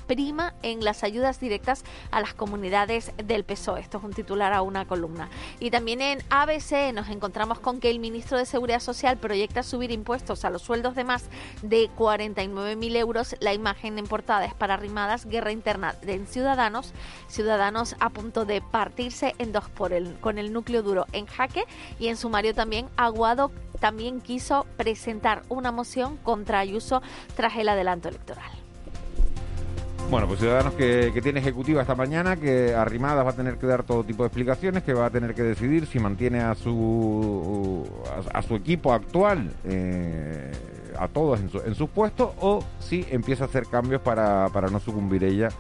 en 0.63 0.85
las 0.85 1.03
ayudas 1.03 1.41
directas 1.41 1.85
a 2.11 2.21
las 2.21 2.35
comunidades 2.35 3.13
del 3.25 3.45
PSOE. 3.45 3.81
Esto 3.81 3.99
es 3.99 4.05
un 4.05 4.13
titular 4.13 4.53
a 4.53 4.63
una 4.63 4.87
columna. 4.87 5.29
Y 5.59 5.71
también 5.71 6.01
en 6.01 6.23
ABC 6.31 6.93
nos 6.95 7.09
encontramos 7.09 7.59
con 7.59 7.81
que 7.81 7.91
el 7.91 7.99
ministro 7.99 8.39
de 8.39 8.47
Seguridad 8.47 8.81
Social 8.81 9.17
proyecta 9.17 9.63
subir 9.63 9.91
impuestos 9.91 10.45
a 10.45 10.51
los 10.51 10.63
sueldos 10.63 10.95
de 10.95 11.05
más 11.05 11.25
de 11.63 11.91
49.000 11.97 12.97
euros. 12.97 13.37
La 13.41 13.55
imagen 13.55 13.99
en 13.99 14.07
portada 14.07 14.45
es 14.45 14.55
para 14.55 14.77
Rimadas, 14.77 15.27
guerra 15.27 15.53
interna 15.53 15.95
de 16.03 16.25
Ciudadanos, 16.27 16.93
Ciudadanos 17.29 17.97
a 17.99 18.11
punto 18.11 18.45
de 18.45 18.61
partirse 18.61 19.35
en 19.39 19.53
dos 19.53 19.69
por 19.71 19.93
el, 19.93 20.19
con 20.21 20.39
el 20.39 20.53
núcleo 20.53 20.83
duro 20.83 21.07
en 21.13 21.27
jaque 21.27 21.65
y 21.99 22.09
en 22.09 22.17
sumario 22.17 22.55
también 22.55 22.89
Aguado 22.97 23.51
también 23.81 24.21
quiso 24.21 24.67
presentar 24.77 25.43
una 25.49 25.73
moción 25.73 26.17
contra 26.19 26.61
Ayuso 26.61 27.03
tras 27.35 27.57
el 27.57 27.69
adelanto 27.69 28.09
electoral. 28.09 28.60
Bueno, 30.11 30.27
pues 30.27 30.41
Ciudadanos 30.41 30.75
que, 30.75 31.13
que, 31.15 31.23
tiene 31.23 31.39
ejecutiva 31.39 31.83
esta 31.83 31.95
mañana, 31.95 32.35
que 32.35 32.75
Arrimadas 32.75 33.25
va 33.25 33.31
a 33.31 33.37
tener 33.37 33.59
que 33.59 33.67
dar 33.69 33.85
todo 33.85 34.03
tipo 34.03 34.25
de 34.25 34.27
explicaciones, 34.27 34.83
que 34.83 34.93
va 34.93 35.07
a 35.07 35.11
tener 35.11 35.37
que 35.37 35.45
decidir 35.45 35.87
si 35.87 36.01
mantiene 36.01 36.41
a 36.41 36.57
su, 36.57 37.87
a, 38.35 38.43
su 38.43 38.57
equipo 38.57 38.93
actual, 38.93 39.53
eh, 39.63 40.51
a 40.99 41.07
todos 41.07 41.39
en, 41.39 41.49
su, 41.49 41.61
en 41.61 41.77
sus 41.77 41.89
puestos, 41.91 42.33
o 42.41 42.65
si 42.81 43.07
empieza 43.09 43.45
a 43.45 43.47
hacer 43.47 43.67
cambios 43.67 44.03
para, 44.03 44.49
para 44.49 44.69
no 44.69 44.81
sucumbir 44.81 45.23
ella 45.23 45.51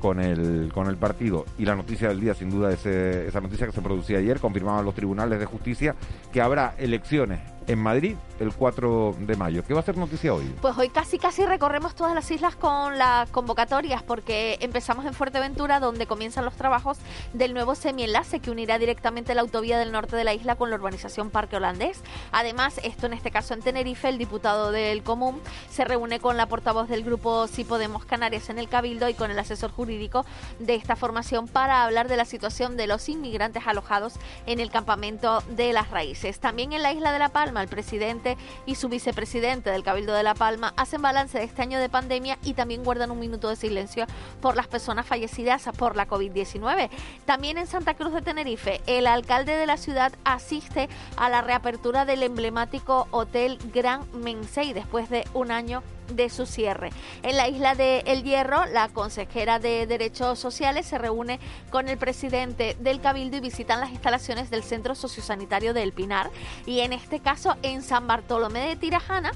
con 0.00 0.18
el, 0.18 0.70
con 0.72 0.86
el 0.86 0.96
partido. 0.96 1.44
Y 1.58 1.66
la 1.66 1.74
noticia 1.74 2.08
del 2.08 2.20
día, 2.20 2.32
sin 2.32 2.48
duda, 2.48 2.72
es 2.72 2.86
esa 2.86 3.42
noticia 3.42 3.66
que 3.66 3.72
se 3.72 3.82
producía 3.82 4.16
ayer, 4.16 4.40
confirmaban 4.40 4.82
los 4.86 4.94
tribunales 4.94 5.38
de 5.38 5.44
justicia 5.44 5.94
que 6.32 6.40
habrá 6.40 6.74
elecciones 6.78 7.40
en 7.66 7.78
Madrid 7.78 8.16
el 8.40 8.54
4 8.54 9.16
de 9.18 9.36
mayo. 9.36 9.62
¿Qué 9.64 9.74
va 9.74 9.80
a 9.80 9.82
ser 9.82 9.96
noticia 9.98 10.32
hoy? 10.32 10.44
Pues 10.62 10.76
hoy 10.78 10.88
casi 10.88 11.18
casi 11.18 11.44
recorremos 11.44 11.94
todas 11.94 12.14
las 12.14 12.30
islas 12.30 12.56
con 12.56 12.96
las 12.96 13.28
convocatorias 13.30 14.02
porque 14.02 14.56
empezamos 14.60 15.04
en 15.04 15.12
Fuerteventura 15.12 15.78
donde 15.78 16.06
comienzan 16.06 16.46
los 16.46 16.54
trabajos 16.54 16.98
del 17.34 17.52
nuevo 17.52 17.74
semienlace 17.74 18.40
que 18.40 18.50
unirá 18.50 18.78
directamente 18.78 19.34
la 19.34 19.42
autovía 19.42 19.78
del 19.78 19.92
norte 19.92 20.16
de 20.16 20.24
la 20.24 20.32
isla 20.32 20.56
con 20.56 20.70
la 20.70 20.76
urbanización 20.76 21.30
Parque 21.30 21.56
Holandés. 21.56 22.00
Además, 22.32 22.80
esto 22.82 23.06
en 23.06 23.12
este 23.12 23.30
caso 23.30 23.52
en 23.52 23.60
Tenerife, 23.60 24.08
el 24.08 24.18
diputado 24.18 24.72
del 24.72 25.02
Común 25.02 25.40
se 25.68 25.84
reúne 25.84 26.18
con 26.18 26.36
la 26.36 26.46
portavoz 26.46 26.88
del 26.88 27.04
grupo 27.04 27.46
Si 27.46 27.64
Podemos 27.64 28.04
Canarias 28.06 28.48
en 28.48 28.58
el 28.58 28.68
Cabildo 28.68 29.08
y 29.08 29.14
con 29.14 29.30
el 29.30 29.38
asesor 29.38 29.70
jurídico 29.70 30.24
de 30.58 30.74
esta 30.74 30.96
formación 30.96 31.46
para 31.46 31.84
hablar 31.84 32.08
de 32.08 32.16
la 32.16 32.24
situación 32.24 32.76
de 32.76 32.86
los 32.86 33.08
inmigrantes 33.08 33.66
alojados 33.66 34.14
en 34.46 34.60
el 34.60 34.70
campamento 34.70 35.42
de 35.50 35.72
las 35.72 35.90
raíces. 35.90 36.40
También 36.40 36.72
en 36.72 36.82
la 36.82 36.92
isla 36.92 37.12
de 37.12 37.18
La 37.18 37.28
Palma, 37.28 37.59
el 37.62 37.68
presidente 37.68 38.36
y 38.66 38.74
su 38.74 38.88
vicepresidente 38.88 39.70
del 39.70 39.82
Cabildo 39.82 40.14
de 40.14 40.22
La 40.22 40.34
Palma 40.34 40.72
hacen 40.76 41.02
balance 41.02 41.38
de 41.38 41.44
este 41.44 41.62
año 41.62 41.78
de 41.78 41.88
pandemia 41.88 42.38
y 42.42 42.54
también 42.54 42.84
guardan 42.84 43.10
un 43.10 43.18
minuto 43.18 43.48
de 43.48 43.56
silencio 43.56 44.06
por 44.40 44.56
las 44.56 44.66
personas 44.66 45.06
fallecidas 45.06 45.68
por 45.76 45.96
la 45.96 46.08
COVID-19. 46.08 46.90
También 47.24 47.58
en 47.58 47.66
Santa 47.66 47.94
Cruz 47.94 48.12
de 48.12 48.22
Tenerife, 48.22 48.80
el 48.86 49.06
alcalde 49.06 49.56
de 49.56 49.66
la 49.66 49.76
ciudad 49.76 50.12
asiste 50.24 50.88
a 51.16 51.28
la 51.28 51.42
reapertura 51.42 52.04
del 52.04 52.22
emblemático 52.22 53.08
Hotel 53.10 53.58
Gran 53.72 54.06
Mensei 54.12 54.72
después 54.72 55.10
de 55.10 55.24
un 55.34 55.50
año 55.50 55.82
de 56.10 56.28
su 56.30 56.46
cierre. 56.46 56.90
En 57.22 57.36
la 57.36 57.48
isla 57.48 57.74
de 57.74 58.00
El 58.06 58.22
Hierro, 58.22 58.66
la 58.66 58.88
consejera 58.88 59.58
de 59.58 59.86
Derechos 59.86 60.38
Sociales 60.38 60.86
se 60.86 60.98
reúne 60.98 61.40
con 61.70 61.88
el 61.88 61.98
presidente 61.98 62.76
del 62.80 63.00
Cabildo 63.00 63.36
y 63.36 63.40
visitan 63.40 63.80
las 63.80 63.90
instalaciones 63.90 64.50
del 64.50 64.62
Centro 64.62 64.94
Sociosanitario 64.94 65.74
del 65.74 65.92
Pinar. 65.92 66.30
Y 66.66 66.80
en 66.80 66.92
este 66.92 67.20
caso, 67.20 67.56
en 67.62 67.82
San 67.82 68.06
Bartolomé 68.06 68.68
de 68.68 68.76
Tirajana, 68.76 69.32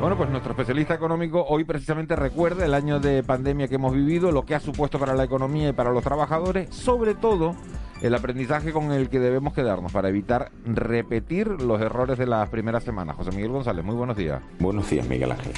Bueno, 0.00 0.16
pues 0.16 0.30
nuestro 0.30 0.50
especialista 0.50 0.94
económico 0.94 1.44
hoy 1.48 1.62
precisamente 1.62 2.16
recuerda 2.16 2.64
el 2.64 2.74
año 2.74 2.98
de 2.98 3.22
pandemia 3.22 3.68
que 3.68 3.76
hemos 3.76 3.94
vivido, 3.94 4.32
lo 4.32 4.44
que 4.44 4.56
ha 4.56 4.60
supuesto 4.60 4.98
para 4.98 5.14
la 5.14 5.22
economía 5.22 5.68
y 5.68 5.72
para 5.74 5.92
los 5.92 6.02
trabajadores, 6.02 6.74
sobre 6.74 7.14
todo 7.14 7.54
el 8.02 8.12
aprendizaje 8.16 8.72
con 8.72 8.90
el 8.90 9.10
que 9.10 9.20
debemos 9.20 9.54
quedarnos 9.54 9.92
para 9.92 10.08
evitar 10.08 10.50
repetir 10.66 11.46
los 11.46 11.80
errores 11.80 12.18
de 12.18 12.26
las 12.26 12.48
primeras 12.48 12.82
semanas. 12.82 13.14
José 13.14 13.30
Miguel 13.30 13.52
González, 13.52 13.84
muy 13.84 13.94
buenos 13.94 14.16
días. 14.16 14.42
Buenos 14.58 14.90
días, 14.90 15.08
Miguel 15.08 15.30
Ángel. 15.30 15.52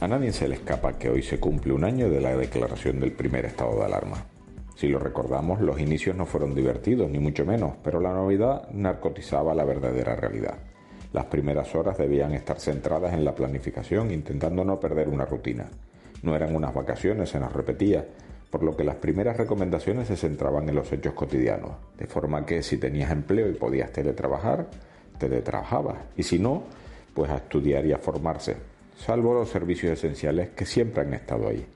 A 0.00 0.08
nadie 0.08 0.32
se 0.32 0.48
le 0.48 0.54
escapa 0.54 0.94
que 0.94 1.10
hoy 1.10 1.22
se 1.22 1.38
cumple 1.38 1.74
un 1.74 1.84
año 1.84 2.08
de 2.08 2.22
la 2.22 2.34
declaración 2.34 3.00
del 3.00 3.12
primer 3.12 3.44
estado 3.44 3.76
de 3.76 3.84
alarma. 3.84 4.31
Si 4.76 4.88
lo 4.88 4.98
recordamos, 4.98 5.60
los 5.60 5.80
inicios 5.80 6.16
no 6.16 6.26
fueron 6.26 6.54
divertidos, 6.54 7.10
ni 7.10 7.18
mucho 7.18 7.44
menos, 7.44 7.74
pero 7.82 8.00
la 8.00 8.12
novedad 8.12 8.68
narcotizaba 8.70 9.54
la 9.54 9.64
verdadera 9.64 10.16
realidad. 10.16 10.58
Las 11.12 11.26
primeras 11.26 11.74
horas 11.74 11.98
debían 11.98 12.32
estar 12.32 12.58
centradas 12.58 13.12
en 13.12 13.24
la 13.24 13.34
planificación, 13.34 14.10
intentando 14.10 14.64
no 14.64 14.80
perder 14.80 15.08
una 15.08 15.26
rutina. 15.26 15.66
No 16.22 16.34
eran 16.34 16.56
unas 16.56 16.74
vacaciones, 16.74 17.28
se 17.30 17.38
nos 17.38 17.52
repetía, 17.52 18.06
por 18.50 18.62
lo 18.62 18.76
que 18.76 18.84
las 18.84 18.96
primeras 18.96 19.36
recomendaciones 19.36 20.08
se 20.08 20.16
centraban 20.16 20.68
en 20.68 20.74
los 20.74 20.90
hechos 20.92 21.14
cotidianos, 21.14 21.72
de 21.98 22.06
forma 22.06 22.46
que 22.46 22.62
si 22.62 22.78
tenías 22.78 23.10
empleo 23.10 23.48
y 23.48 23.54
podías 23.54 23.92
teletrabajar, 23.92 24.68
teletrabajabas, 25.18 25.98
y 26.16 26.22
si 26.22 26.38
no, 26.38 26.62
pues 27.14 27.30
a 27.30 27.36
estudiar 27.36 27.84
y 27.86 27.92
a 27.92 27.98
formarse, 27.98 28.56
salvo 28.96 29.34
los 29.34 29.50
servicios 29.50 29.92
esenciales 29.92 30.50
que 30.50 30.64
siempre 30.64 31.02
han 31.02 31.14
estado 31.14 31.48
ahí. 31.48 31.66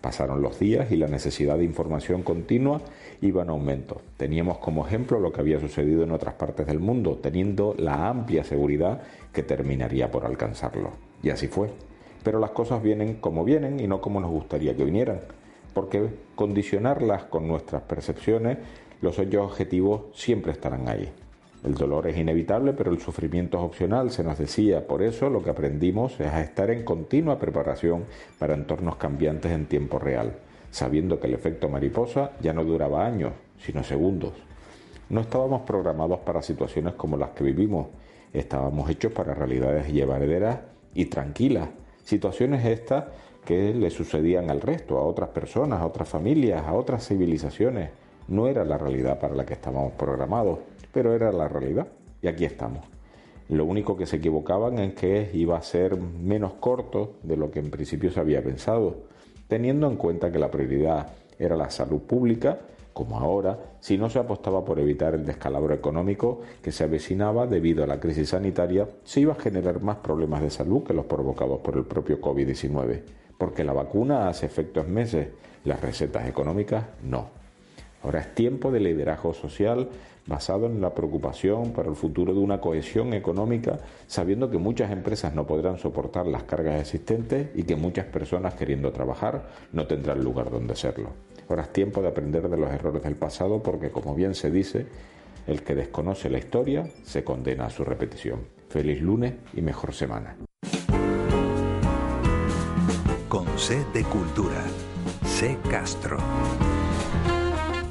Pasaron 0.00 0.40
los 0.40 0.58
días 0.58 0.90
y 0.90 0.96
la 0.96 1.08
necesidad 1.08 1.58
de 1.58 1.64
información 1.64 2.22
continua 2.22 2.80
iba 3.20 3.42
en 3.42 3.50
aumento. 3.50 4.00
Teníamos 4.16 4.58
como 4.58 4.86
ejemplo 4.86 5.20
lo 5.20 5.30
que 5.30 5.42
había 5.42 5.60
sucedido 5.60 6.02
en 6.04 6.12
otras 6.12 6.34
partes 6.34 6.66
del 6.66 6.80
mundo, 6.80 7.18
teniendo 7.22 7.74
la 7.76 8.08
amplia 8.08 8.42
seguridad 8.42 9.02
que 9.32 9.42
terminaría 9.42 10.10
por 10.10 10.24
alcanzarlo. 10.24 10.92
Y 11.22 11.28
así 11.28 11.48
fue. 11.48 11.68
Pero 12.22 12.38
las 12.38 12.52
cosas 12.52 12.82
vienen 12.82 13.16
como 13.16 13.44
vienen 13.44 13.78
y 13.78 13.86
no 13.86 14.00
como 14.00 14.20
nos 14.20 14.30
gustaría 14.30 14.74
que 14.74 14.84
vinieran, 14.84 15.20
porque 15.74 16.08
condicionarlas 16.34 17.24
con 17.24 17.46
nuestras 17.46 17.82
percepciones, 17.82 18.56
los 19.02 19.18
hechos 19.18 19.50
objetivos 19.50 20.02
siempre 20.14 20.52
estarán 20.52 20.88
ahí. 20.88 21.12
El 21.62 21.74
dolor 21.74 22.06
es 22.06 22.16
inevitable, 22.16 22.72
pero 22.72 22.90
el 22.90 23.00
sufrimiento 23.00 23.58
es 23.58 23.64
opcional, 23.64 24.10
se 24.10 24.24
nos 24.24 24.38
decía. 24.38 24.86
Por 24.86 25.02
eso 25.02 25.28
lo 25.28 25.42
que 25.42 25.50
aprendimos 25.50 26.18
es 26.18 26.28
a 26.28 26.40
estar 26.40 26.70
en 26.70 26.84
continua 26.84 27.38
preparación 27.38 28.04
para 28.38 28.54
entornos 28.54 28.96
cambiantes 28.96 29.52
en 29.52 29.66
tiempo 29.66 29.98
real, 29.98 30.36
sabiendo 30.70 31.20
que 31.20 31.26
el 31.26 31.34
efecto 31.34 31.68
mariposa 31.68 32.32
ya 32.40 32.54
no 32.54 32.64
duraba 32.64 33.04
años, 33.04 33.32
sino 33.58 33.84
segundos. 33.84 34.32
No 35.10 35.20
estábamos 35.20 35.62
programados 35.62 36.20
para 36.20 36.40
situaciones 36.40 36.94
como 36.94 37.18
las 37.18 37.30
que 37.30 37.44
vivimos, 37.44 37.88
estábamos 38.32 38.88
hechos 38.88 39.12
para 39.12 39.34
realidades 39.34 39.92
llevaderas 39.92 40.60
y 40.94 41.06
tranquilas. 41.06 41.68
Situaciones 42.04 42.64
estas 42.64 43.04
que 43.44 43.74
le 43.74 43.90
sucedían 43.90 44.50
al 44.50 44.60
resto, 44.60 44.98
a 44.98 45.02
otras 45.02 45.30
personas, 45.30 45.80
a 45.80 45.86
otras 45.86 46.08
familias, 46.08 46.64
a 46.66 46.72
otras 46.72 47.06
civilizaciones. 47.06 47.90
No 48.30 48.48
era 48.48 48.64
la 48.64 48.78
realidad 48.78 49.20
para 49.20 49.34
la 49.34 49.44
que 49.44 49.54
estábamos 49.54 49.92
programados 49.92 50.58
pero 50.92 51.14
era 51.14 51.32
la 51.32 51.48
realidad. 51.48 51.86
Y 52.22 52.28
aquí 52.28 52.44
estamos. 52.44 52.84
Lo 53.48 53.64
único 53.64 53.96
que 53.96 54.06
se 54.06 54.16
equivocaban 54.16 54.78
es 54.78 54.94
que 54.94 55.30
iba 55.34 55.56
a 55.56 55.62
ser 55.62 55.96
menos 55.96 56.54
corto 56.54 57.14
de 57.22 57.36
lo 57.36 57.50
que 57.50 57.58
en 57.58 57.70
principio 57.70 58.10
se 58.10 58.20
había 58.20 58.42
pensado, 58.42 59.04
teniendo 59.48 59.88
en 59.88 59.96
cuenta 59.96 60.30
que 60.30 60.38
la 60.38 60.50
prioridad 60.50 61.08
era 61.38 61.56
la 61.56 61.70
salud 61.70 62.00
pública, 62.02 62.60
como 62.92 63.18
ahora, 63.18 63.58
si 63.80 63.96
no 63.96 64.10
se 64.10 64.18
apostaba 64.18 64.64
por 64.64 64.78
evitar 64.78 65.14
el 65.14 65.24
descalabro 65.24 65.72
económico 65.74 66.40
que 66.62 66.70
se 66.70 66.84
avecinaba 66.84 67.46
debido 67.46 67.82
a 67.82 67.86
la 67.86 67.98
crisis 67.98 68.30
sanitaria, 68.30 68.86
se 69.04 69.20
iba 69.20 69.32
a 69.32 69.40
generar 69.40 69.80
más 69.80 69.96
problemas 69.98 70.42
de 70.42 70.50
salud 70.50 70.84
que 70.84 70.92
los 70.92 71.06
provocados 71.06 71.60
por 71.60 71.76
el 71.76 71.84
propio 71.84 72.20
COVID-19, 72.20 73.02
porque 73.38 73.64
la 73.64 73.72
vacuna 73.72 74.28
hace 74.28 74.46
efectos 74.46 74.86
meses, 74.86 75.28
las 75.64 75.80
recetas 75.80 76.28
económicas 76.28 76.84
no. 77.02 77.39
Ahora 78.02 78.20
es 78.20 78.34
tiempo 78.34 78.70
de 78.70 78.80
liderazgo 78.80 79.34
social 79.34 79.88
basado 80.26 80.66
en 80.66 80.80
la 80.80 80.94
preocupación 80.94 81.72
para 81.72 81.88
el 81.88 81.96
futuro 81.96 82.32
de 82.32 82.40
una 82.40 82.60
cohesión 82.60 83.12
económica, 83.14 83.78
sabiendo 84.06 84.50
que 84.50 84.58
muchas 84.58 84.90
empresas 84.90 85.34
no 85.34 85.46
podrán 85.46 85.78
soportar 85.78 86.26
las 86.26 86.44
cargas 86.44 86.80
existentes 86.80 87.48
y 87.54 87.64
que 87.64 87.76
muchas 87.76 88.06
personas 88.06 88.54
queriendo 88.54 88.92
trabajar 88.92 89.48
no 89.72 89.86
tendrán 89.86 90.22
lugar 90.22 90.50
donde 90.50 90.72
hacerlo. 90.72 91.10
Ahora 91.48 91.62
es 91.62 91.72
tiempo 91.72 92.00
de 92.00 92.08
aprender 92.08 92.48
de 92.48 92.56
los 92.56 92.70
errores 92.70 93.02
del 93.02 93.16
pasado 93.16 93.62
porque, 93.62 93.90
como 93.90 94.14
bien 94.14 94.34
se 94.34 94.50
dice, 94.50 94.86
el 95.46 95.62
que 95.62 95.74
desconoce 95.74 96.30
la 96.30 96.38
historia 96.38 96.88
se 97.02 97.24
condena 97.24 97.66
a 97.66 97.70
su 97.70 97.84
repetición. 97.84 98.40
Feliz 98.68 99.02
lunes 99.02 99.34
y 99.52 99.62
mejor 99.62 99.92
semana. 99.92 100.36
Con 103.28 103.46
C 103.58 103.84
de 103.92 104.04
Cultura. 104.04 104.62
C 105.24 105.56
Castro. 105.68 106.18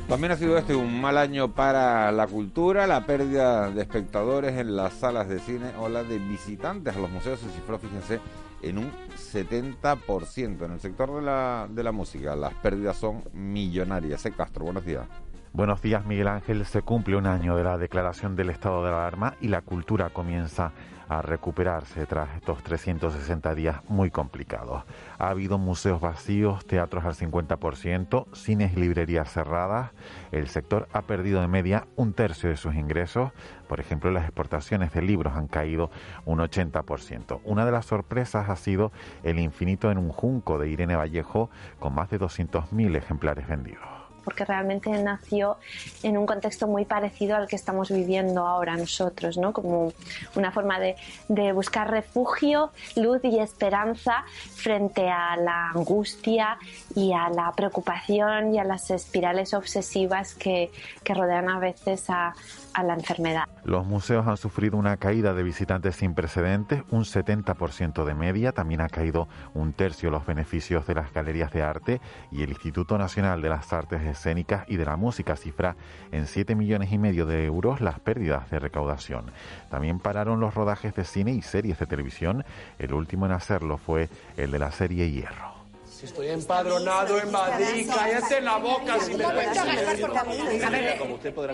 También 0.09 0.31
ha 0.31 0.37
sido 0.37 0.57
este 0.57 0.73
un 0.73 0.99
mal 0.99 1.19
año 1.19 1.53
para 1.53 2.11
la 2.11 2.25
cultura, 2.25 2.87
la 2.87 3.05
pérdida 3.05 3.69
de 3.69 3.83
espectadores 3.83 4.57
en 4.57 4.75
las 4.75 4.93
salas 4.93 5.29
de 5.29 5.37
cine 5.37 5.69
o 5.77 5.87
la 5.87 6.03
de 6.03 6.17
visitantes 6.17 6.95
a 6.95 6.99
los 6.99 7.11
museos 7.11 7.39
se 7.39 7.47
cifró, 7.49 7.77
fíjense, 7.77 8.19
en 8.63 8.79
un 8.79 8.91
70%. 9.15 10.65
En 10.65 10.71
el 10.71 10.79
sector 10.79 11.13
de 11.13 11.21
la, 11.21 11.67
de 11.69 11.83
la 11.83 11.91
música 11.91 12.35
las 12.35 12.55
pérdidas 12.55 12.97
son 12.97 13.23
millonarias. 13.33 14.21
C. 14.21 14.31
Castro, 14.31 14.65
buenos 14.65 14.83
días. 14.83 15.05
Buenos 15.53 15.79
días, 15.79 16.03
Miguel 16.03 16.27
Ángel. 16.27 16.65
Se 16.65 16.81
cumple 16.81 17.15
un 17.15 17.27
año 17.27 17.55
de 17.55 17.63
la 17.63 17.77
declaración 17.77 18.35
del 18.35 18.49
estado 18.49 18.83
de 18.83 18.89
alarma 18.89 19.35
y 19.41 19.49
la 19.49 19.61
cultura 19.61 20.09
comienza 20.09 20.71
a 21.09 21.23
recuperarse 21.23 22.05
tras 22.05 22.35
estos 22.35 22.63
360 22.63 23.55
días 23.55 23.81
muy 23.89 24.11
complicados. 24.11 24.83
Ha 25.17 25.29
habido 25.29 25.57
museos 25.57 25.99
vacíos, 25.99 26.65
teatros 26.65 27.03
al 27.03 27.15
50%, 27.15 28.33
cines 28.33 28.73
y 28.77 28.79
librerías 28.79 29.31
cerradas. 29.33 29.91
El 30.31 30.47
sector 30.47 30.87
ha 30.93 31.01
perdido 31.01 31.41
de 31.41 31.47
media 31.47 31.87
un 31.95 32.13
tercio 32.13 32.49
de 32.49 32.57
sus 32.57 32.75
ingresos. 32.75 33.31
Por 33.67 33.79
ejemplo, 33.79 34.11
las 34.11 34.23
exportaciones 34.23 34.93
de 34.93 35.01
libros 35.01 35.33
han 35.35 35.47
caído 35.47 35.89
un 36.25 36.39
80%. 36.39 37.41
Una 37.43 37.65
de 37.65 37.71
las 37.71 37.87
sorpresas 37.87 38.49
ha 38.49 38.55
sido 38.55 38.91
El 39.23 39.39
infinito 39.39 39.91
en 39.91 39.97
un 39.97 40.09
junco 40.09 40.59
de 40.59 40.69
Irene 40.69 40.95
Vallejo, 40.95 41.49
con 41.79 41.93
más 41.95 42.09
de 42.09 42.19
200.000 42.19 42.95
ejemplares 42.95 43.47
vendidos 43.47 43.98
porque 44.29 44.45
realmente 44.45 44.91
nació 45.01 45.57
en 46.03 46.15
un 46.15 46.27
contexto 46.27 46.67
muy 46.67 46.85
parecido 46.85 47.35
al 47.35 47.47
que 47.47 47.55
estamos 47.55 47.89
viviendo 47.89 48.45
ahora 48.45 48.77
nosotros, 48.77 49.39
¿no? 49.39 49.53
Como 49.53 49.91
una 50.35 50.51
forma 50.51 50.79
de, 50.79 50.95
de 51.29 51.51
buscar 51.51 51.89
refugio, 51.89 52.69
luz 52.95 53.21
y 53.23 53.39
esperanza 53.39 54.23
frente 54.53 55.09
a 55.09 55.35
la 55.35 55.71
angustia 55.71 56.59
y 56.95 57.11
a 57.11 57.29
la 57.29 57.51
preocupación 57.53 58.53
y 58.53 58.59
a 58.59 58.63
las 58.63 58.91
espirales 58.91 59.55
obsesivas 59.55 60.35
que, 60.35 60.71
que 61.03 61.15
rodean 61.15 61.49
a 61.49 61.57
veces 61.57 62.07
a, 62.11 62.35
a 62.73 62.83
la 62.83 62.93
enfermedad. 62.93 63.45
Los 63.63 63.85
museos 63.85 64.27
han 64.27 64.37
sufrido 64.37 64.77
una 64.77 64.97
caída 64.97 65.33
de 65.33 65.43
visitantes 65.43 65.95
sin 65.95 66.13
precedentes, 66.13 66.83
un 66.91 67.03
70% 67.03 68.05
de 68.05 68.13
media, 68.13 68.51
también 68.51 68.81
ha 68.81 68.89
caído 68.89 69.27
un 69.53 69.73
tercio 69.73 70.09
los 70.09 70.25
beneficios 70.25 70.85
de 70.87 70.95
las 70.95 71.13
galerías 71.13 71.51
de 71.51 71.61
arte 71.61 72.01
y 72.31 72.43
el 72.43 72.49
Instituto 72.49 72.97
Nacional 72.97 73.41
de 73.41 73.49
las 73.49 73.73
Artes 73.73 74.01
Escénicas 74.19 74.65
y 74.67 74.75
de 74.75 74.83
la 74.83 74.97
Música 74.97 75.37
cifra 75.37 75.77
en 76.11 76.27
7 76.27 76.53
millones 76.53 76.91
y 76.91 76.97
medio 76.97 77.25
de 77.25 77.45
euros 77.45 77.79
las 77.79 78.01
pérdidas 78.01 78.51
de 78.51 78.59
recaudación. 78.59 79.31
También 79.69 79.99
pararon 79.99 80.41
los 80.41 80.53
rodajes 80.53 80.93
de 80.93 81.05
cine 81.05 81.31
y 81.31 81.41
series 81.41 81.79
de 81.79 81.85
televisión, 81.85 82.43
el 82.79 82.93
último 82.93 83.25
en 83.27 83.31
hacerlo 83.31 83.77
fue 83.77 84.09
el 84.35 84.51
de 84.51 84.59
la 84.59 84.73
serie 84.73 85.09
Hierro. 85.09 85.53
Si 85.89 86.05
estoy 86.05 86.27
empadronado 86.27 87.17
en 87.17 87.31
Madrid, 87.31 87.89
cállate 87.93 88.41
la 88.41 88.57
boca 88.57 88.99
si 88.99 89.15
me 89.15 89.25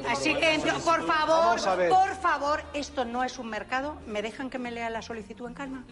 Así 0.09 0.33
que, 0.33 0.59
por 0.83 1.05
favor, 1.05 1.89
por 1.89 2.15
favor, 2.15 2.63
esto 2.73 3.05
no 3.05 3.23
es 3.23 3.37
un 3.37 3.49
mercado. 3.49 3.97
¿Me 4.07 4.23
dejan 4.23 4.49
que 4.49 4.57
me 4.57 4.71
lea 4.71 4.89
la 4.89 5.03
solicitud 5.03 5.47
en 5.47 5.53
calma? 5.53 5.83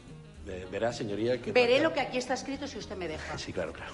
Verá, 0.71 0.91
señoría, 0.91 1.39
que... 1.39 1.51
Veré 1.51 1.81
lo 1.81 1.93
que 1.93 2.01
aquí 2.01 2.17
está 2.17 2.33
escrito 2.33 2.67
si 2.67 2.79
usted 2.79 2.97
me 2.97 3.07
deja. 3.07 3.38
Sí, 3.38 3.53
claro, 3.53 3.73
claro. 3.73 3.93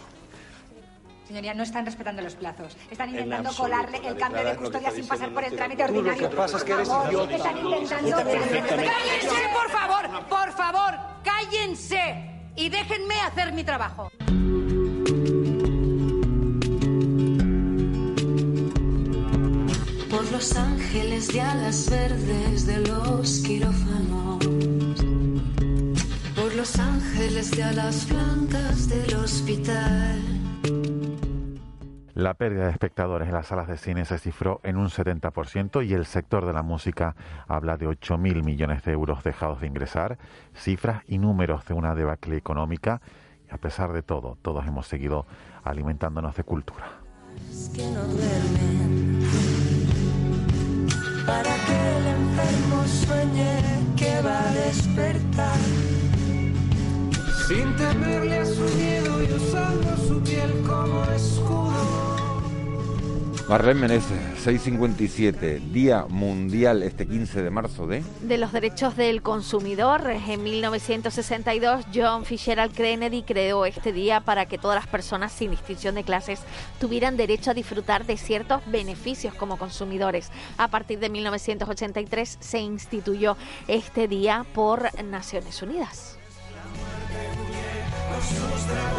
Señoría, 1.29 1.53
no 1.53 1.61
están 1.61 1.85
respetando 1.85 2.23
los 2.23 2.33
plazos. 2.33 2.75
Están 2.89 3.09
intentando 3.11 3.51
colarle 3.53 3.99
el 4.03 4.17
cambio 4.17 4.43
de 4.43 4.55
custodia 4.55 4.89
sin 4.89 5.05
pasar 5.05 5.31
por 5.31 5.43
el 5.43 5.55
trámite 5.55 5.83
ordinario. 5.83 6.23
Lo 6.23 6.29
que 6.31 6.35
pasa 6.35 6.57
es 6.57 6.63
que 6.63 6.71
eres 6.71 6.89
idiota. 6.89 7.35
Están 7.35 7.57
intentando... 7.59 8.17
¡Cállense, 8.17 9.49
por 9.53 9.69
favor! 9.69 10.25
¡Por 10.27 10.51
favor! 10.53 10.99
¡Cállense! 11.23 12.49
Y 12.55 12.69
déjenme 12.69 13.13
hacer 13.21 13.53
mi 13.53 13.63
trabajo. 13.63 14.11
Por 20.09 20.31
los 20.31 20.55
ángeles 20.55 21.27
de 21.27 21.41
alas 21.41 21.89
verdes 21.91 22.65
de 22.65 22.77
los 22.79 23.43
quirófanos. 23.45 24.43
Por 26.35 26.55
los 26.55 26.79
ángeles 26.79 27.51
de 27.51 27.63
alas 27.63 28.07
blancas 28.09 28.89
del 28.89 29.13
hospital. 29.13 30.38
La 32.19 32.34
pérdida 32.34 32.65
de 32.65 32.71
espectadores 32.71 33.29
en 33.29 33.34
las 33.34 33.47
salas 33.47 33.69
de 33.69 33.77
cine 33.77 34.03
se 34.03 34.17
cifró 34.17 34.60
en 34.63 34.75
un 34.75 34.89
70% 34.89 35.88
y 35.88 35.93
el 35.93 36.05
sector 36.05 36.45
de 36.45 36.51
la 36.51 36.63
música 36.63 37.15
habla 37.47 37.77
de 37.77 37.88
8.000 37.88 38.43
millones 38.43 38.84
de 38.84 38.91
euros 38.91 39.23
dejados 39.23 39.62
de 39.62 39.67
ingresar, 39.67 40.17
cifras 40.53 41.01
y 41.08 41.17
números 41.17 41.63
de 41.65 41.75
una 41.75 41.95
debacle 41.95 42.36
económica 42.36 43.01
y 43.49 43.53
a 43.53 43.58
pesar 43.58 43.93
de 43.93 44.03
todo, 44.03 44.38
todos 44.41 44.67
hemos 44.67 44.86
seguido 44.86 45.27
alimentándonos 45.63 46.36
de 46.36 46.43
cultura. 46.43 46.91
Para 51.25 51.55
que 51.55 51.97
el 51.97 52.05
enfermo 52.05 52.84
sueñe 52.86 53.62
que 53.95 54.21
va 54.23 54.41
a 54.41 54.51
despertar. 54.51 55.60
Sin 57.47 57.73
temerle 57.77 58.39
a 58.39 58.45
su 58.45 58.63
miedo 58.75 59.23
y 59.23 59.34
usando 59.34 59.95
su 59.95 60.21
piel 60.21 60.51
como 60.67 61.05
escudo. 61.05 62.08
Marlene 63.49 63.79
Menezes, 63.79 64.43
657, 64.43 65.59
Día 65.73 66.05
Mundial 66.07 66.83
este 66.83 67.07
15 67.07 67.41
de 67.41 67.49
marzo 67.49 67.88
de... 67.88 68.03
De 68.21 68.38
los 68.38 68.51
derechos 68.53 68.95
del 68.95 69.23
consumidor. 69.23 70.07
En 70.07 70.43
1962, 70.43 71.88
John 71.91 72.25
Fitzgerald 72.25 72.71
Kennedy 72.75 73.23
creó 73.23 73.65
este 73.65 73.91
día 73.91 74.21
para 74.21 74.45
que 74.45 74.59
todas 74.59 74.75
las 74.75 74.85
personas, 74.85 75.31
sin 75.31 75.49
distinción 75.49 75.95
de 75.95 76.03
clases, 76.03 76.41
tuvieran 76.79 77.17
derecho 77.17 77.49
a 77.49 77.55
disfrutar 77.55 78.05
de 78.05 78.17
ciertos 78.17 78.62
beneficios 78.67 79.33
como 79.33 79.57
consumidores. 79.57 80.29
A 80.59 80.67
partir 80.67 80.99
de 80.99 81.09
1983 81.09 82.38
se 82.39 82.59
instituyó 82.59 83.35
este 83.67 84.07
día 84.07 84.45
por 84.53 84.93
Naciones 85.03 85.59
Unidas. 85.63 86.19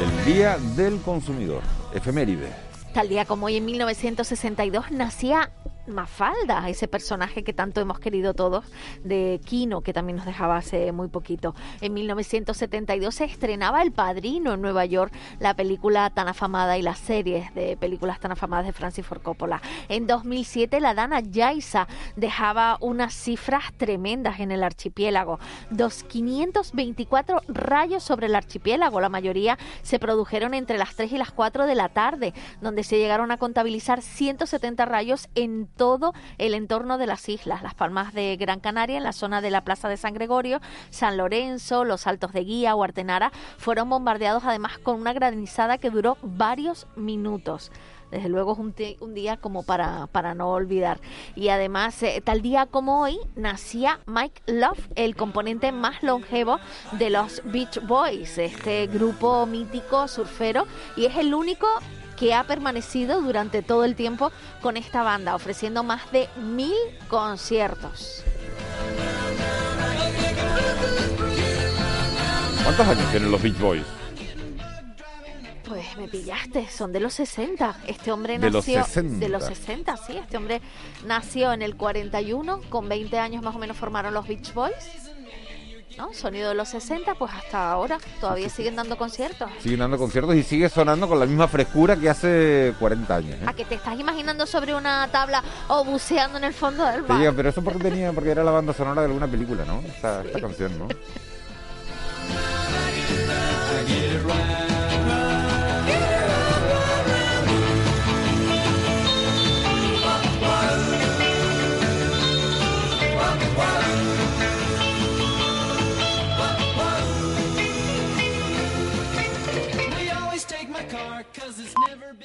El 0.01 0.35
Día 0.35 0.59
del 0.75 1.01
Consumidor, 1.03 1.63
efeméride. 1.95 2.70
Tal 2.93 3.09
día 3.09 3.25
como 3.25 3.47
hoy, 3.47 3.57
en 3.57 3.65
1962, 3.67 4.91
nacía 4.91 5.51
Mafalda, 5.95 6.69
ese 6.69 6.89
personaje 6.89 7.45
que 7.45 7.53
tanto 7.53 7.81
hemos 7.81 7.99
querido 7.99 8.35
todos, 8.35 8.65
de 9.05 9.41
Kino, 9.45 9.81
que 9.83 9.93
también 9.93 10.17
nos 10.17 10.27
dejaba 10.27 10.57
hace 10.57 10.93
muy 10.93 11.09
poquito. 11.09 11.55
En 11.81 11.95
1972 11.95 13.15
se 13.15 13.25
estrenaba 13.25 13.83
El 13.83 13.93
Padrino 13.93 14.55
en 14.55 14.63
Nueva 14.63 14.85
York, 14.85 15.13
la 15.39 15.55
película 15.55 16.11
tan 16.11 16.29
afamada 16.29 16.79
y 16.79 16.83
las 16.83 16.99
series 16.99 17.53
de 17.55 17.77
películas 17.77 18.21
tan 18.21 18.33
afamadas 18.33 18.67
de 18.67 18.73
Francis 18.73 19.07
Ford 19.07 19.23
Coppola. 19.23 19.61
En 19.89 20.07
2007 20.07 20.81
la 20.81 20.95
Dana 20.95 21.21
Yaisa 21.21 21.89
dejaba 22.17 22.79
unas 22.81 23.15
cifras 23.15 23.73
tremendas 23.77 24.41
en 24.41 24.51
el 24.51 24.63
archipiélago. 24.63 25.39
Dos 25.71 26.05
524 26.05 27.43
rayos 27.49 28.03
sobre 28.03 28.27
el 28.27 28.35
archipiélago, 28.35 29.01
la 29.01 29.09
mayoría 29.09 29.59
se 29.83 29.99
produjeron 29.99 30.55
entre 30.55 30.79
las 30.79 30.95
3 30.97 31.13
y 31.13 31.19
las 31.19 31.33
4 31.33 31.67
de 31.67 31.75
la 31.75 31.89
tarde, 31.89 32.35
donde 32.61 32.85
se 32.85 32.99
llegaron 32.99 33.31
a 33.31 33.39
contabilizar 33.39 34.03
170 34.03 34.85
rayos 34.85 35.29
en 35.35 35.69
todo 35.81 36.13
el 36.37 36.53
entorno 36.53 36.99
de 36.99 37.07
las 37.07 37.27
islas, 37.31 37.63
las 37.63 37.73
Palmas 37.73 38.13
de 38.13 38.37
Gran 38.37 38.61
Canaria, 38.61 38.99
en 38.99 39.03
la 39.03 39.15
zona 39.15 39.41
de 39.41 39.51
la 39.51 39.65
Plaza 39.65 39.89
de 39.89 39.97
San 39.97 40.13
Gregorio, 40.13 40.61
San 40.91 41.17
Lorenzo, 41.17 41.85
los 41.85 42.07
Altos 42.07 42.35
de 42.35 42.45
Guía 42.45 42.75
o 42.75 42.85
Artenara, 42.85 43.33
fueron 43.57 43.89
bombardeados 43.89 44.45
además 44.45 44.77
con 44.77 45.01
una 45.01 45.15
granizada 45.15 45.79
que 45.79 45.89
duró 45.89 46.19
varios 46.23 46.87
minutos. 46.97 47.73
desde 48.11 48.29
luego 48.29 48.53
es 48.53 48.59
un, 48.59 48.75
un 49.01 49.15
día 49.15 49.39
como 49.39 49.63
para, 49.63 50.07
para 50.09 50.35
no 50.35 50.51
olvidar. 50.51 51.01
Y 51.35 51.49
además, 51.49 52.03
eh, 52.03 52.21
tal 52.23 52.43
día 52.43 52.67
como 52.67 53.01
hoy, 53.01 53.19
nacía 53.35 54.01
Mike 54.05 54.43
Love, 54.49 54.87
el 54.97 55.17
componente 55.17 55.73
más 55.73 56.03
longevo 56.03 56.59
de 56.93 57.09
los 57.09 57.41
Beach 57.47 57.81
Boys, 57.87 58.37
este 58.37 58.87
grupo 58.87 59.47
mítico 59.47 60.09
surfero, 60.09 60.67
y 60.95 61.07
es 61.07 61.17
el 61.17 61.33
único 61.33 61.67
que 62.21 62.35
ha 62.35 62.45
permanecido 62.45 63.23
durante 63.23 63.63
todo 63.63 63.85
el 63.87 63.97
tiempo 63.97 64.31
con 64.61 64.77
esta 64.77 65.03
banda, 65.03 65.35
ofreciendo 65.35 65.83
más 65.83 66.13
de 66.13 66.29
mil 66.37 66.77
conciertos. 67.09 68.23
¿Cuántos 72.63 72.87
años 72.87 73.11
tienen 73.11 73.31
los 73.31 73.43
Beach 73.43 73.59
Boys? 73.59 73.85
Pues 75.67 75.97
me 75.97 76.09
pillaste, 76.09 76.69
son 76.69 76.93
de 76.93 77.01
los 77.01 77.15
60. 77.15 77.77
Este 77.87 78.13
hombre 78.13 78.39
De 78.39 78.51
los 78.51 78.67
nació 78.67 78.85
60. 78.85 79.19
de 79.19 79.29
los 79.31 79.45
60, 79.45 79.97
sí. 79.97 80.19
Este 80.19 80.37
hombre 80.37 80.61
nació 81.07 81.55
en 81.55 81.63
el 81.63 81.75
41, 81.77 82.61
con 82.69 82.87
20 82.87 83.19
años 83.19 83.43
más 83.43 83.57
o 83.57 83.59
menos 83.59 83.79
formaron 83.79 84.13
los 84.13 84.29
Beach 84.29 84.53
Boys. 84.53 85.10
¿No? 86.01 86.15
Sonido 86.15 86.49
de 86.49 86.55
los 86.55 86.67
60, 86.71 87.15
pues 87.17 87.31
hasta 87.31 87.71
ahora 87.71 87.99
todavía 88.23 88.49
siguen 88.49 88.75
dando 88.75 88.97
conciertos. 88.97 89.51
Siguen 89.61 89.81
dando 89.81 89.99
conciertos 89.99 90.35
y 90.35 90.43
sigue 90.43 90.71
sonando 90.71 91.07
con 91.07 91.21
la 91.21 91.27
misma 91.27 91.47
frescura 91.47 91.95
que 91.95 92.09
hace 92.09 92.73
40 92.79 93.15
años. 93.15 93.35
¿eh? 93.35 93.45
¿A 93.47 93.53
que 93.53 93.67
te 93.67 93.75
estás 93.75 94.01
imaginando 94.01 94.47
sobre 94.47 94.75
una 94.75 95.07
tabla 95.13 95.45
o 95.69 95.85
buceando 95.85 96.39
en 96.39 96.45
el 96.45 96.55
fondo 96.55 96.87
del 96.87 97.03
mar? 97.03 97.21
digo, 97.21 97.35
pero 97.37 97.51
eso 97.51 97.63
porque 97.63 97.81
tenía, 97.81 98.13
porque 98.13 98.31
era 98.31 98.43
la 98.43 98.51
banda 98.51 98.73
sonora 98.73 99.03
de 99.03 99.09
alguna 99.09 99.29
película, 99.29 99.67
¿no? 99.67 99.81
Esta, 99.81 100.23
esta 100.23 100.41
canción, 100.41 100.79
¿no? 100.79 100.89